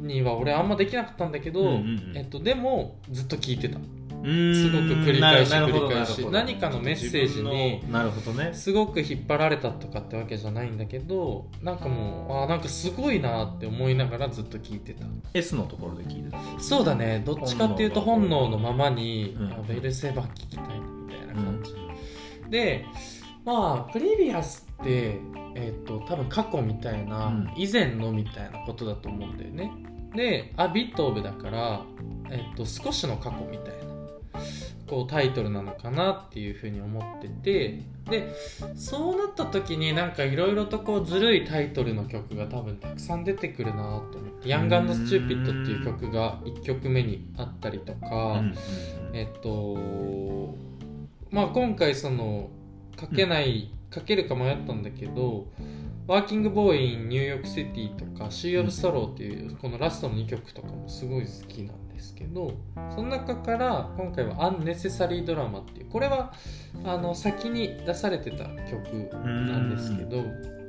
[0.00, 1.76] には俺あんまできなかったんだけど、うんうんう
[2.12, 3.78] んえっと、でもずっと聴いてた。
[4.26, 6.26] すごく繰り返し繰り返し。
[6.32, 8.52] 何かのメッセージに自分のなるほどね。
[8.52, 15.04] すごく引っ張られたとかってわけじゃないんだけどなんかもうあーなんかすごいなって思いながらずっと聞いてた。
[15.32, 16.38] S のところで聞いてた。
[16.58, 17.22] そうだね。
[17.24, 19.52] どっちかっていうと本本能のままに、うん。
[19.52, 21.74] あベルセバ聞きたいなみたいな感じ、
[22.50, 22.84] で
[23.44, 25.20] まあプレビアスって
[25.54, 27.52] えっ、と多分過去みたいな、うん。
[27.56, 29.72] 以前のみたいなことだと思うんだよね。
[30.14, 31.82] で「アビット・オブ」だから、
[32.30, 33.86] えっと少しの過去みたいな
[34.86, 38.32] こうタイトルなのかなっていうふうに思っててで
[38.76, 48.54] そうなった時になんかいろいろとこうずるいタイトルの曲が多分たくさん出てくるなと思って「Young Stupid」っていう曲が1曲目にあったりとか、うん。
[49.12, 50.54] えっと
[51.30, 52.48] まあ今回その
[52.98, 62.52] 書けない、書けるか迷ったんだけど「Working Boy in New York City」とか「Sea of Sorrow」っていうこのラストの2曲とかもすごい好きなんですけど
[62.94, 66.32] その中から今回は「Unnecessary Drama」っていうこれは
[66.84, 70.22] あの先に出されてた曲なんですけど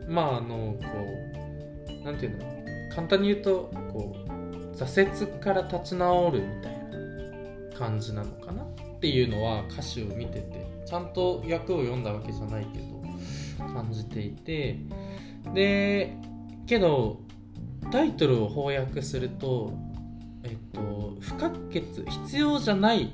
[0.07, 0.85] まああのこ
[2.01, 2.45] うなんていうの
[2.95, 6.77] 簡単に言うとこう挫折から立ち直るみたい
[7.71, 12.96] な感じなのかなっていうのは歌詞を見ててちゃんと訳を読んだわけじゃないけど
[13.65, 14.77] 感じていて
[15.53, 16.15] で
[16.65, 17.21] けど
[17.91, 19.73] タイトルを翻訳すると
[20.43, 23.11] えっと不可欠必要じゃない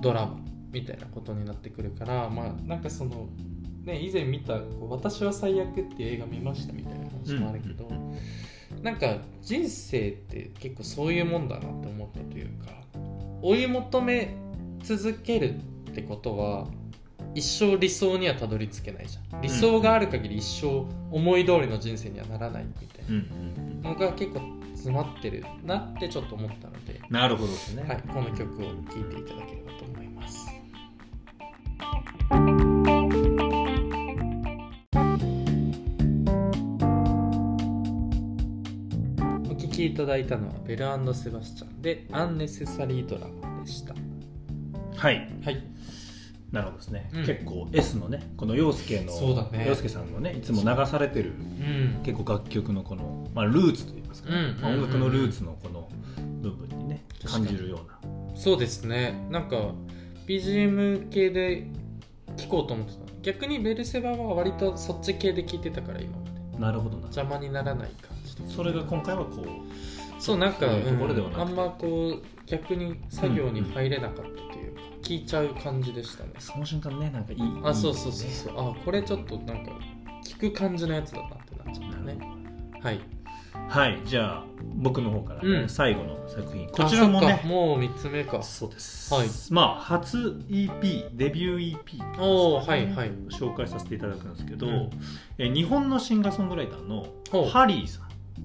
[0.00, 0.38] ドラマ
[0.70, 3.28] みたいなことになってくるからまあなんかその
[3.84, 7.88] ね以前見たこう「私は最悪」っていう映画見ましたみたいな話もあるけど、
[8.82, 12.72] なんか人生って結構そういうもんだなって思ったというか
[13.42, 14.34] 追い求め
[14.82, 15.54] 続ける
[15.90, 16.66] ってことは
[17.34, 19.40] 一生理想にはたどり着けないじゃん。
[19.42, 23.04] 理想がある限り一生思い通りの人生にはならないみたい
[23.82, 24.40] なのが結構
[24.74, 30.48] 詰まってるなってちょっと思ったので、なるほどですね、はい、この曲を聴いていただければと思います。
[39.50, 43.94] お聴きいただいたのはベルセバスチャンで「アンネセサリードラマ」でした。
[44.96, 45.28] はい。
[45.44, 45.73] はい
[46.54, 47.26] なるほどですね、うん。
[47.26, 49.66] 結構 S のねこの陽介のね。
[49.66, 52.02] 陽介さんのねいつも流されてるうん。
[52.04, 54.30] 結構楽曲のこの、まあ、ルーツといいますか。
[54.30, 55.88] ね、うんまあ音楽のルーツのこの
[56.42, 58.36] 部分にね感じるような。
[58.36, 59.26] そうですね。
[59.30, 59.56] なんか
[60.28, 61.66] BGM 系で
[62.36, 63.06] 聴こうと思ってたの。
[63.22, 66.58] 逆にベルセバは割とそっち系で聞いてたから今まで。
[66.60, 67.02] なるほどな。
[67.02, 74.53] 邪魔にならない感じでそれが今回はこうそうなんかあんまこう逆に作業に入れなかったというか、
[75.04, 76.30] 聞いちゃう感じでしたね。
[76.38, 78.70] その瞬間ねなんかいいあそうそうそうそう。
[78.72, 79.72] あこれちょっとなんか
[80.24, 82.18] 聞く感じのやつだなってなっちゃったね。
[82.80, 83.00] はい。
[83.68, 84.44] はいじゃあ
[84.76, 85.68] 僕の方からね、うん。
[85.68, 86.68] 最後の作品。
[86.70, 88.42] こちらもねもう3つ目か。
[88.42, 89.28] そうです、はい。
[89.50, 93.10] まあ初 EP デビュー EP おおはいはい。
[93.28, 94.90] 紹介させていただくんですけど、うん。
[95.38, 97.06] え日本のシンガーソングライターの
[97.50, 98.03] ハリーさん
[98.34, 98.40] ち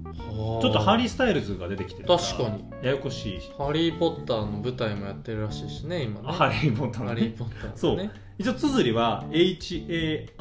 [0.61, 2.63] ちょっとハリー・スタイルズが出てきてるから確かに。
[2.83, 6.31] ややこしいハリー・ポッターの舞台もやってるらしいしね今ね。
[6.31, 8.11] ハリー・ポッターのハリー・ねポッター、ね、そう。
[8.37, 10.35] 一応綴りは HARUY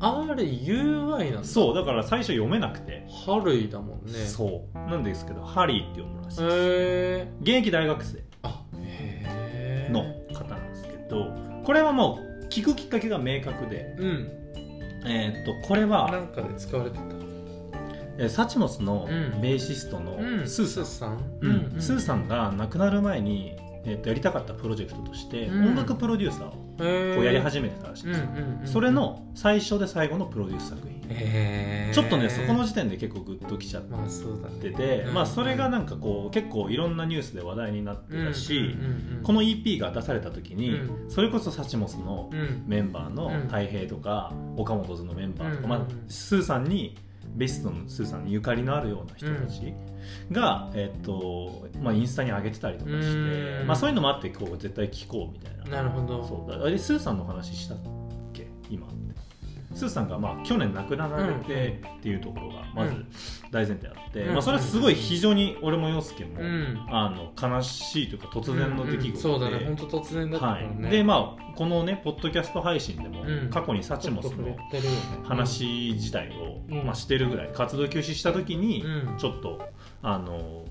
[0.00, 1.44] RUI なんだ。
[1.44, 4.12] そうだから最初読めなくて、ハルイだもんね。
[4.26, 4.78] そう。
[4.90, 6.54] なんですけどハリーって読むらしいです。
[6.54, 8.18] へえ現役大学生。
[8.42, 10.02] あへえの
[10.36, 11.32] 方なんですけど
[11.64, 13.94] これはもう聞くきっかけが明確で。
[13.98, 14.28] うん。
[15.06, 17.02] えーっとこれなは、んかで使われてた。
[17.04, 17.21] えー
[18.28, 19.40] サチモスのうん。
[19.40, 20.48] ベーシストのうん。
[20.48, 21.80] スーさん、うん。
[21.80, 23.54] スーさんが亡くなる前に、
[23.84, 25.66] えーっとやりたかったプロジェクトとして、うん。
[25.68, 34.60] 音楽プロデューサーをこうやり始めてたらしいんうんですよ、うんうんそれの最初で最後のプロデュース作品、ちょっとねそこの時点で結構グッときちゃっまあそうだね。
[34.60, 38.74] てて、うんまあ、それがなんかこう結構いろんなニュースで話題になってたし、うんうんう
[39.14, 39.22] んうん。
[39.22, 43.40] この EP が出された時に、うそれこそサチモスのうんメンバーのうん。
[43.46, 45.68] 太平とか、岡本図のメンバーとか、うん。
[45.70, 46.96] まあ、スーさんに
[47.34, 49.74] ベストのスーさんにゆかりのあるような人たち
[50.30, 53.06] が、えっとまあ、インスタに上げてたりとかして、
[53.60, 53.66] うん。
[53.66, 55.64] まあ、そういうのもあってこう絶対聞こうみたいな。
[55.64, 56.24] なるほど。
[56.24, 56.50] そう。
[56.50, 57.78] だあれスーさんの話したっ
[58.32, 58.48] け？
[58.70, 58.86] 今
[59.74, 62.94] スーさんがまあ去年亡くなられてっていうところがまず
[63.50, 64.32] 大前提あって、うん。
[64.32, 66.86] まあ、それはすごい非常に俺も陽介も、うん。
[66.90, 69.64] あの悲しいというか突然の出来事で、そうだね。
[69.64, 73.50] 本当突然だったかはらね、い、でまあこのねポッドキャスト配信でも、うん。
[73.50, 74.56] 過去にサチモスの
[75.24, 76.86] 話自体を、うん。
[76.86, 79.18] まあ、してるぐらい活動休止した時に、うん。
[79.18, 79.60] ちょっと
[80.02, 80.64] あの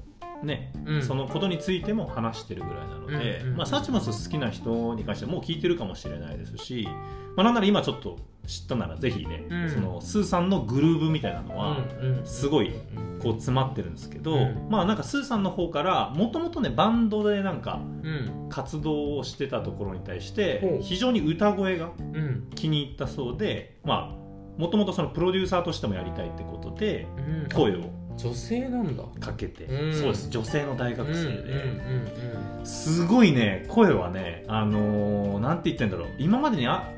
[0.43, 1.03] ね、うん。
[1.03, 6.87] そのことについても話してるぐらいなので、まあ、サチモス好きな人に関してはもう聞いてるかもしれないですし、
[7.35, 8.17] まあ、なんなら今ちょっと
[8.47, 9.69] 知ったならぜひね、うん。
[9.69, 14.67] そのスーさんのグルーブみたいなのは、うんうんすごいうんこう詰まってるんですけど、うん。
[14.69, 18.47] まあなんかスーさんの方からもともとねバンドでなんかうん。
[18.49, 20.81] 活動をしてたところに対しほてう。
[20.81, 22.49] 非常に歌声がうん。
[22.55, 27.49] 気に入ったそうでまあもともとそのプロデューサーとしてもやりたいってことでうん。
[27.53, 27.81] 声を
[28.17, 29.03] 女性なんだ。
[29.19, 29.93] かけて、うん。
[29.93, 30.29] そうです。
[30.29, 32.65] 女性の大学生で、うんうん。
[32.65, 36.09] すごいね声はねあのーなんて言ってんだろう。
[36.19, 36.91] 今までにあ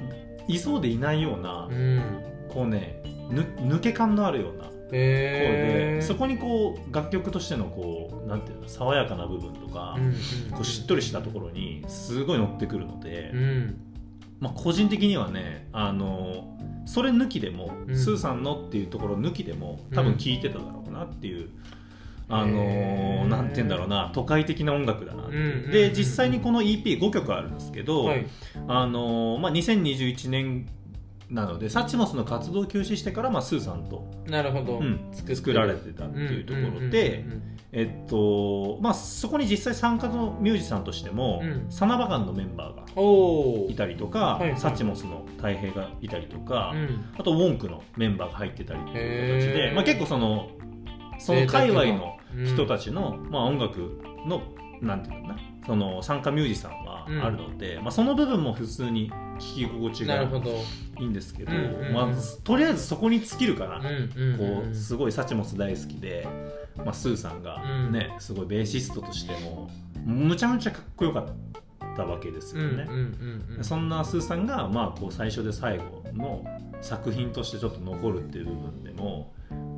[0.48, 1.74] いそうでいないような、うん。
[1.74, 9.98] うんこうねぬ抜け感のあるような声でそこにこう楽曲としてのこうなんていうの爽やかな部分とか、
[10.52, 13.82] こうしっとりしたところにすごい乗ってくるので、うん。
[14.40, 17.98] まあ、個人的にはねあのそれ抜きでも、うん。
[17.98, 21.50] スーさんのっていうところ抜きでも多分聴いてただろうなっていう、
[22.30, 25.28] あのなんて言うんだろうな都会的な音楽だなう。
[25.28, 28.26] うんうんうんで実際にこの EP5 曲あるんですけど、はい。
[28.68, 30.68] あのまあ、2021年
[31.30, 34.80] なのでサチモスの活動を休止してから、まあ、スーさんと、なるほど。
[34.80, 37.26] うん作作られてたっていうところで、
[37.72, 41.66] えっとまあ、そこに実際参加のミュージシャンとしても、うん。
[41.70, 44.60] サナバガンのメンバーがいたりとか、はいはい。
[44.60, 47.06] サチモスの太平がいたりとか、うん。
[47.18, 50.50] あとウォンクのメンバーが入ってたりっていう形で、まあ、結構その
[51.26, 54.42] その界隈の人たちちの、まあ、音楽の
[54.82, 55.40] なんていうのかな。
[55.66, 59.10] その参加ミュージシャンはあるので、まあ、その部分も普通に
[59.40, 61.94] 聴き心地がいいんですけど、うんうんうん。
[61.94, 62.08] まあ、
[62.44, 66.28] とりあえずそこに尽きるかな、うんうんこうすごいサチモス大好きで、
[66.76, 69.70] まあ、スーさんがね、すごいベーシストとしても
[70.06, 72.86] むちゃむちゃかっこよかったわけですよね。
[72.90, 73.64] うんうんうんうん。
[73.64, 76.44] そんなスーさんが、まあ、こう最初で最後の
[76.82, 79.32] 作品としてちょっと残るっていう部分でも、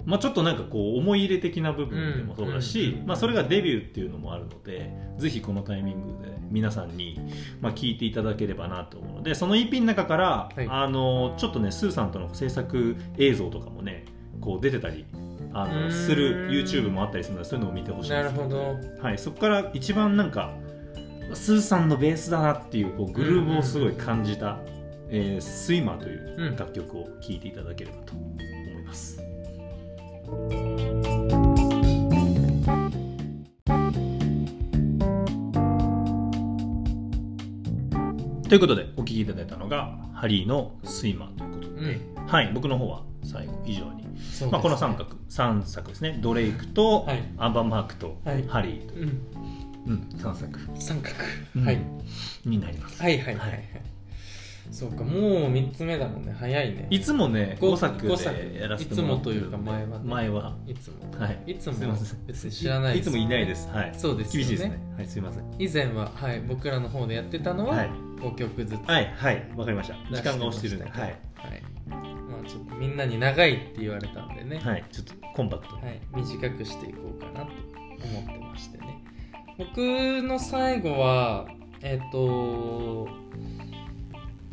[0.05, 7.19] まあ、ちょっとなんかこう思い入れ的な部分でもそうだし、うんうんまあ、それがデビューっていうのもあるのでぜひこのタイミングで皆さんに、
[7.61, 10.67] まあ、聞いていただければなと思うのでその EP の中から、はい。
[10.69, 14.05] あのちょっとねスーさんとの制作映像とかもね
[14.41, 15.05] こう出てたり
[15.53, 18.77] あのする YouTube もあったりするのでそういうのを見てほしいんなるほど。
[19.01, 20.53] はい、そこから一番なんか
[21.33, 24.59] スーさんのベースだなっていうこうグルーブをすごい感じた
[25.09, 28.13] 「えースイマー」という楽曲を聴いていただければと。
[38.47, 42.25] ということでお聴きいただいたのがハリーの「スイマー」ということで、うん。
[42.25, 44.09] はい、僕の方は最後以上に、ね。
[44.51, 46.19] まあ、この3作三作ですね。
[46.21, 47.23] ドレイクと、はい。
[47.37, 48.47] アンバーマークと、はい。
[48.47, 48.93] ハリーと。
[48.93, 49.07] いう
[49.87, 49.93] うん。
[49.93, 50.59] うん、3作。
[50.79, 51.15] 三角。
[51.55, 51.65] うん。
[51.65, 51.79] はい。
[52.45, 53.01] になります。
[53.01, 53.94] はいはいはいはい
[54.71, 56.35] そうかもう3つ目だもんね。
[56.37, 56.87] 早いね。
[56.89, 59.99] いつもねご5作でやらせてもらっていつもというか前はね。
[60.03, 60.55] 前は。
[60.67, 61.51] いつもはい。
[61.51, 61.75] いつも。
[62.27, 63.69] 別に知らないいつもいないです。
[63.69, 63.93] はい。
[63.95, 64.49] そうですよね。
[64.49, 64.79] 厳しいですね。
[64.97, 65.43] はいすいません。
[65.59, 67.89] 以前は、はい、僕らの方でやってたのははい。
[68.19, 68.81] 5曲ずつ。
[68.81, 69.51] はいはい。
[69.55, 69.95] わかりました。
[70.09, 70.85] 出時間が押してるんで。
[70.89, 71.01] はい。
[71.01, 71.19] はい。
[71.87, 74.83] まあ、ちょっとみんなに長いって言われたんでね、はい。
[74.91, 75.75] ちょっとコンパクト。
[75.77, 77.51] にはい、短くしていこうかなと
[78.03, 79.03] 思ってましてね。
[79.57, 79.77] 僕
[80.23, 81.47] の最後は
[81.81, 83.07] えっ、と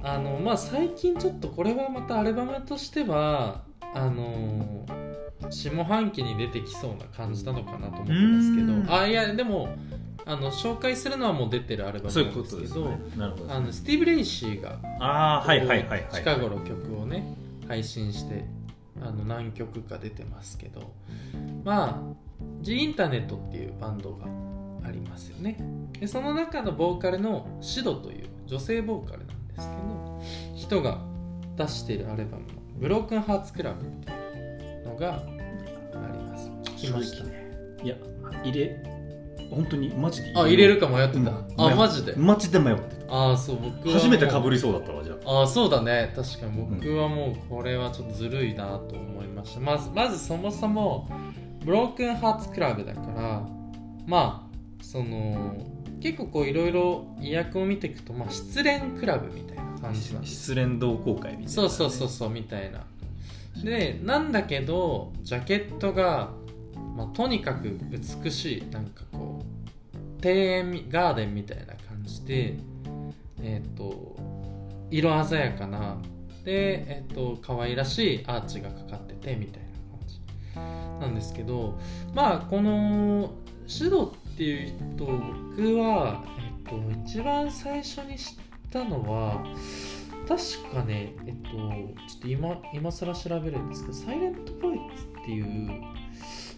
[0.02, 3.62] あのまあ最近ちょっとこれはまたアルバムとしては
[3.94, 4.86] あの
[5.50, 8.94] 下半期に出てきそうな感じなのかなと思ってますけど。
[8.94, 9.68] あいやでも
[10.24, 12.90] あの紹介するのはもう出てるアルバムなんですけど。
[13.48, 16.06] あのスティーブ・レイシーがああーはいはいはいはい。
[16.12, 17.36] 近頃曲をね
[17.68, 18.44] 配信して
[19.00, 20.92] あの何曲か出てますけど。
[21.64, 22.22] まあ
[22.60, 24.26] G インターネットっていうバンドが
[24.86, 25.58] ありますよね。
[25.98, 30.22] でその中のボーカルのシドという女性ボーカルなんですけど
[30.56, 30.98] 人が
[31.56, 34.14] 出しているアルバムの「ブロークンハーツクラブ」ってい
[34.84, 35.22] うのがあ
[36.12, 36.50] ります。
[36.64, 37.24] 聞きました。
[37.24, 37.50] ね
[37.82, 37.96] いや
[38.44, 38.82] 入れ
[39.50, 40.32] 本当にマジで。
[40.34, 41.26] あ入れるか迷ってた、うん。
[41.58, 42.14] あマジで？
[42.16, 45.40] マジで迷ってああそう僕初めてかぶりそうだったわじゃあ。
[45.40, 46.12] ああそうだね。
[46.16, 49.60] 確かに僕はもうこれはちょっとずるいなと思いました。
[49.60, 51.06] まずまずそもそも
[51.64, 53.42] ブロークンハーツクラブだから
[54.06, 55.54] まあその
[56.02, 62.84] 結構こういろいろ意訳を見ていくと、まあ、失恋クラブみたいな感じなん失恋同好会みたいなね、そうそうそうそうみたいな。
[63.62, 66.30] でなんだけどジャケットが、
[66.96, 69.44] まあ、とにかく美しいなんかこ
[69.94, 72.54] う庭園みガーデンみたいな感じで
[73.42, 74.16] えっ、と
[74.90, 75.98] 色鮮やかな
[76.44, 79.68] でえっ、と可愛らしいアーチがかかっててみたいな
[80.56, 81.78] 感じなんですけど
[82.14, 83.32] まあこの
[83.66, 88.34] シドっていう人僕は、えっと一番最初に知っ
[88.70, 89.44] たのは
[90.28, 91.58] 確かねえっとちょ
[92.18, 95.70] っと今今更調べるんですけど「サイレントボイスっていう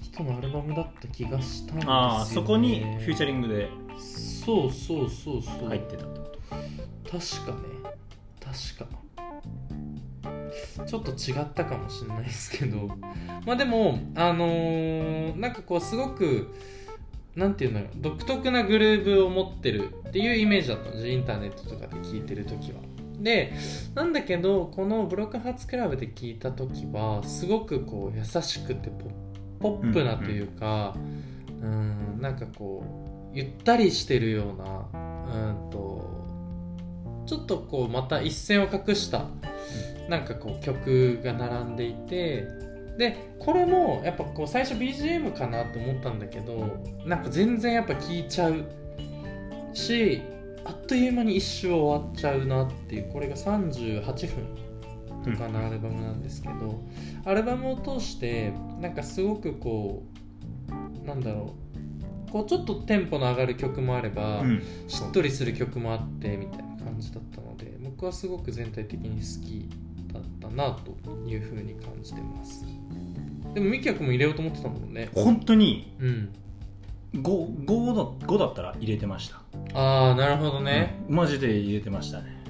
[0.02, 3.68] 人のアルバムだった気がしたんですよ、ね、ああそこにフューチャリングで
[3.98, 5.68] そうそうそうそう。
[5.68, 6.38] 入ってたと？
[7.10, 7.58] 確かね。
[8.40, 10.84] 確か。
[10.84, 12.90] ちょっと違ったかもしれないですけど。
[13.46, 16.54] まあでもあのーなんかこうすごく
[17.36, 17.86] なんていうのよ。
[17.96, 22.80] 独特なグルーブを持ってるっていうイメージだったんですインターネットとかで聞いてる時は。
[23.20, 23.52] で
[23.94, 28.90] なんだけどこのブロックハーツクラブで聞いた時はすごくこう優しくて
[29.60, 30.94] ポップなというか
[31.62, 36.24] うんなんかこうゆったりしてるようなうんと
[37.26, 39.26] ちょっとこうまた一線を画した
[40.08, 42.46] なんかこう曲が並んでいて
[42.98, 48.64] でこれもやっぱこう最初 BGM かなと思ったんだけどなんか全然やっぱ聴いちゃう
[49.72, 50.22] し
[50.64, 56.82] あっという間に一周終わっちゃうなっていうこれが38分とかのアルバムなんですけど、
[57.24, 60.02] アルバムを通してなんかすごくこ
[61.02, 61.54] うなんだろ
[62.28, 64.62] うこうちょっとテンポの上がる曲もあれば、うん。
[64.88, 69.68] しっとりする曲もあってみたいな感じだったので僕はすごく全体的に好き
[70.12, 70.96] だったなと
[71.28, 72.64] いうふうに感じてます
[73.54, 75.08] でもミキヤ君も入れようと思ってたもんね。
[75.14, 75.94] 本当に？
[76.00, 76.32] うん。
[77.14, 77.22] 5,
[77.64, 79.40] 5, だ5だったら入れてました。
[79.78, 81.16] ああなるほどね、うん。
[81.16, 82.42] マジで入れてましたね。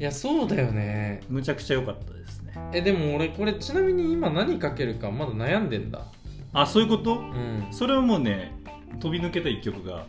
[0.00, 1.22] いやそうだよね。
[1.28, 2.54] むちゃくちゃ良かったですね。
[2.72, 6.04] えでも俺これちなみに今何かけるかまだ悩んでんだ。
[6.52, 7.18] あそういうこと？
[7.18, 7.68] うん。
[7.70, 8.52] それはもうね
[8.98, 10.04] 飛び抜けた一曲が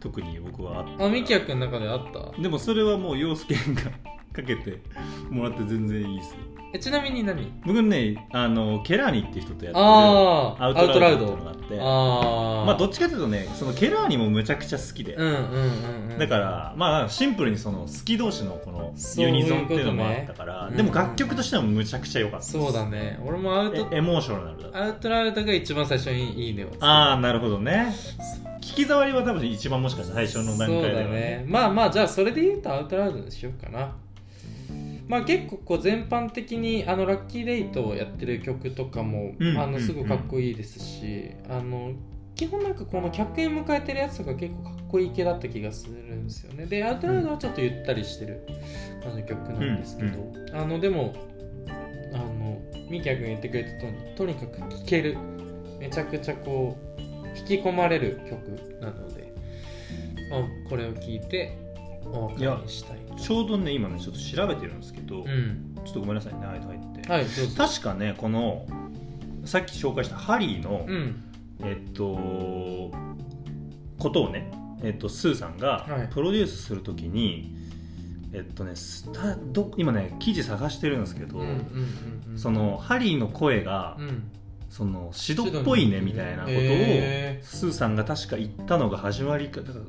[0.00, 1.04] 特に僕はあった。
[1.04, 2.00] あミキヤ君の中であっ
[2.34, 2.40] た？
[2.40, 3.60] でもそれはもう陽介が
[4.32, 4.80] かけて
[5.28, 6.36] もらって全然いいですよ
[6.72, 7.52] えちなみに何？
[7.66, 16.18] 僕ねあのケラーニっていう人とやってるあーアウトラウドっていうのがあってああまあどっちかというとねそのケラーニもむちゃくちゃ好きで、うんうんうんうん。
[16.18, 22.52] だからまあシンプルにその好き同士のこのユニゾンっていうのもあったから、ねでも楽曲としてはむちゃくちゃ良かったです。
[22.52, 23.18] そうだね。
[23.24, 27.92] 俺もアウトえエモーショナルだアウトラウドが一番最初にいいねをああなるほどね。
[28.60, 31.44] 聞き障りは多分一番もしかしたら最初の段階ではそうだね。
[31.48, 33.92] まあまあじゃあそれで言うとアウトラウドにしようかな
[35.10, 39.48] まあ結構こう全般的にあのラッキーデイトをやってる曲とかも、うん。
[39.48, 39.58] うん。
[39.58, 41.92] あのすごいかっこいいですし、あの
[42.36, 46.66] 基本なんかこの100円迎えてるやつとか結構かっこいい系だった気がするんですよね。
[46.66, 48.46] でアウトラウドはちょっとゆったりしてる
[49.04, 51.14] あの曲なんですけど、あのでも
[52.12, 53.70] あのミキヤ君が言ってくれた
[54.16, 55.18] とおりとにかく聴ける。
[55.80, 58.50] めちゃくちゃこう引き込まれる曲
[58.82, 59.32] なので、
[60.30, 61.56] まあ、これを聞いて
[62.04, 65.74] お別れにしたいとちょうどね今ねちょっと調べてるんですけど、うん。
[65.84, 68.66] ちょっとごめんなさいね間入って、はい確かねこの
[69.44, 71.24] さっき紹介したハリーの、うん。
[71.62, 72.90] えっと
[73.98, 74.50] ことをね、
[74.82, 76.08] えっと、スーさんがはい。
[76.08, 77.54] プロデュースするときに、
[78.32, 81.42] えっとねスタど今ね記事探してるんですけど、
[82.36, 84.30] そのハリーの声が、うん。
[84.70, 89.84] そのシドっぽいねみたいなことを、へスーさんが確か言ったのが始まりかだから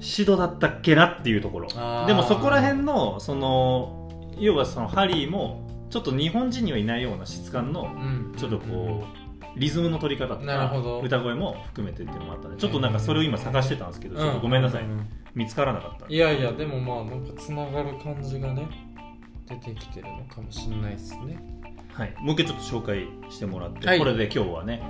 [0.00, 1.68] シドだったっけなっていうところ。
[2.06, 8.34] でもそこら辺のその要はそのハリーもちょっと日本人にはいないような質感のうん。
[8.36, 12.52] ちょっとこうリズムの取り方とか歌声も含めてっていうのもあったん。
[12.52, 14.84] でちょっとなんかそれを今探してたんですけどちょっとごめんなさい、
[15.34, 16.06] 見つからなかった。
[16.08, 18.68] いやいやでもまあなんかつながる感じがね
[19.48, 21.42] 出てきてるのかもしれないですね。
[21.92, 23.98] はい、もう一回ちょっと紹介してもらって、はい。
[23.98, 24.80] これで今日はね、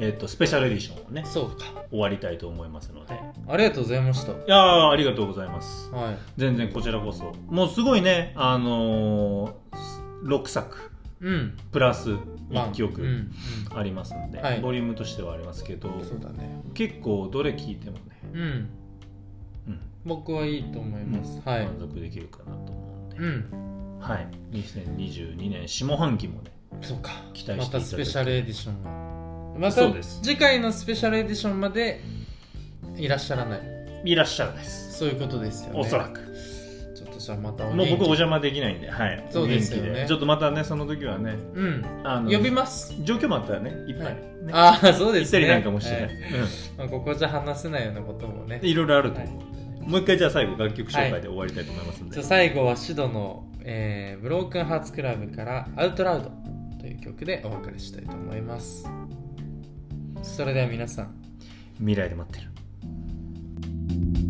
[0.00, 1.78] えっとスペシャルエディションをねそうか。
[1.90, 3.14] 終わりたいと思いますので。
[3.14, 3.18] い。
[3.48, 4.32] ありがとうございました。
[4.32, 5.90] やーありがとうございます。
[5.90, 6.18] はい。
[6.36, 7.32] 全然こちらこそ。
[7.48, 9.52] もうすごいねあのー、
[10.24, 10.90] 6作
[11.20, 11.56] うん。
[11.72, 12.10] プラス
[12.50, 13.32] まあ1曲うん。
[13.74, 14.60] ありますんで、はい。
[14.60, 16.62] ボリュームとしてはありますけどうんそうだね。
[16.74, 18.40] 結構どれ聴いてもね、うん。
[18.40, 19.80] うん。
[20.04, 21.66] 僕はいいと思います、はい。
[21.66, 23.98] 満足できるかなと思うんで、うん。
[24.00, 27.10] はい、2022年下半期もねそうか。
[27.34, 27.74] 期待していただいて。
[27.74, 29.07] またスペシャルエディションが
[29.58, 30.20] またそうです。
[30.22, 32.00] 次回のスペシャルエディションまで
[32.96, 33.60] いらっしゃらない。
[34.04, 34.98] いらっしゃるです。
[34.98, 35.80] そういうことですよね。
[35.80, 36.20] おそらく。
[36.94, 39.90] ちょっとじゃあまたおもう僕お邪魔できないんで、はい、そうですよね。
[39.90, 41.36] お元気ちょっとまたねその時はね。
[41.54, 41.84] うん。
[42.04, 42.94] あの呼びます。
[43.02, 43.70] 状況もあったらね。
[43.88, 44.14] いっぱい、はい。
[44.14, 44.20] ね。
[44.52, 45.40] ああそうですね。
[45.40, 46.12] 行ったりなんかもしてね、はい。
[46.78, 48.60] まあ、ここじゃ話せないようなこともね。
[48.62, 49.34] うんいろいろあると思う。
[49.34, 56.30] んでね、もう一回じゃあ最後楽曲紹介で終わりたいと思いますんで、じゃあ最後はシドの、えーブロークンハーツクラブから「アウトラウド」
[56.80, 58.88] という曲でお別れしたいと思います
[60.22, 61.14] それでは皆さん。
[61.78, 64.27] 未来で待ってる。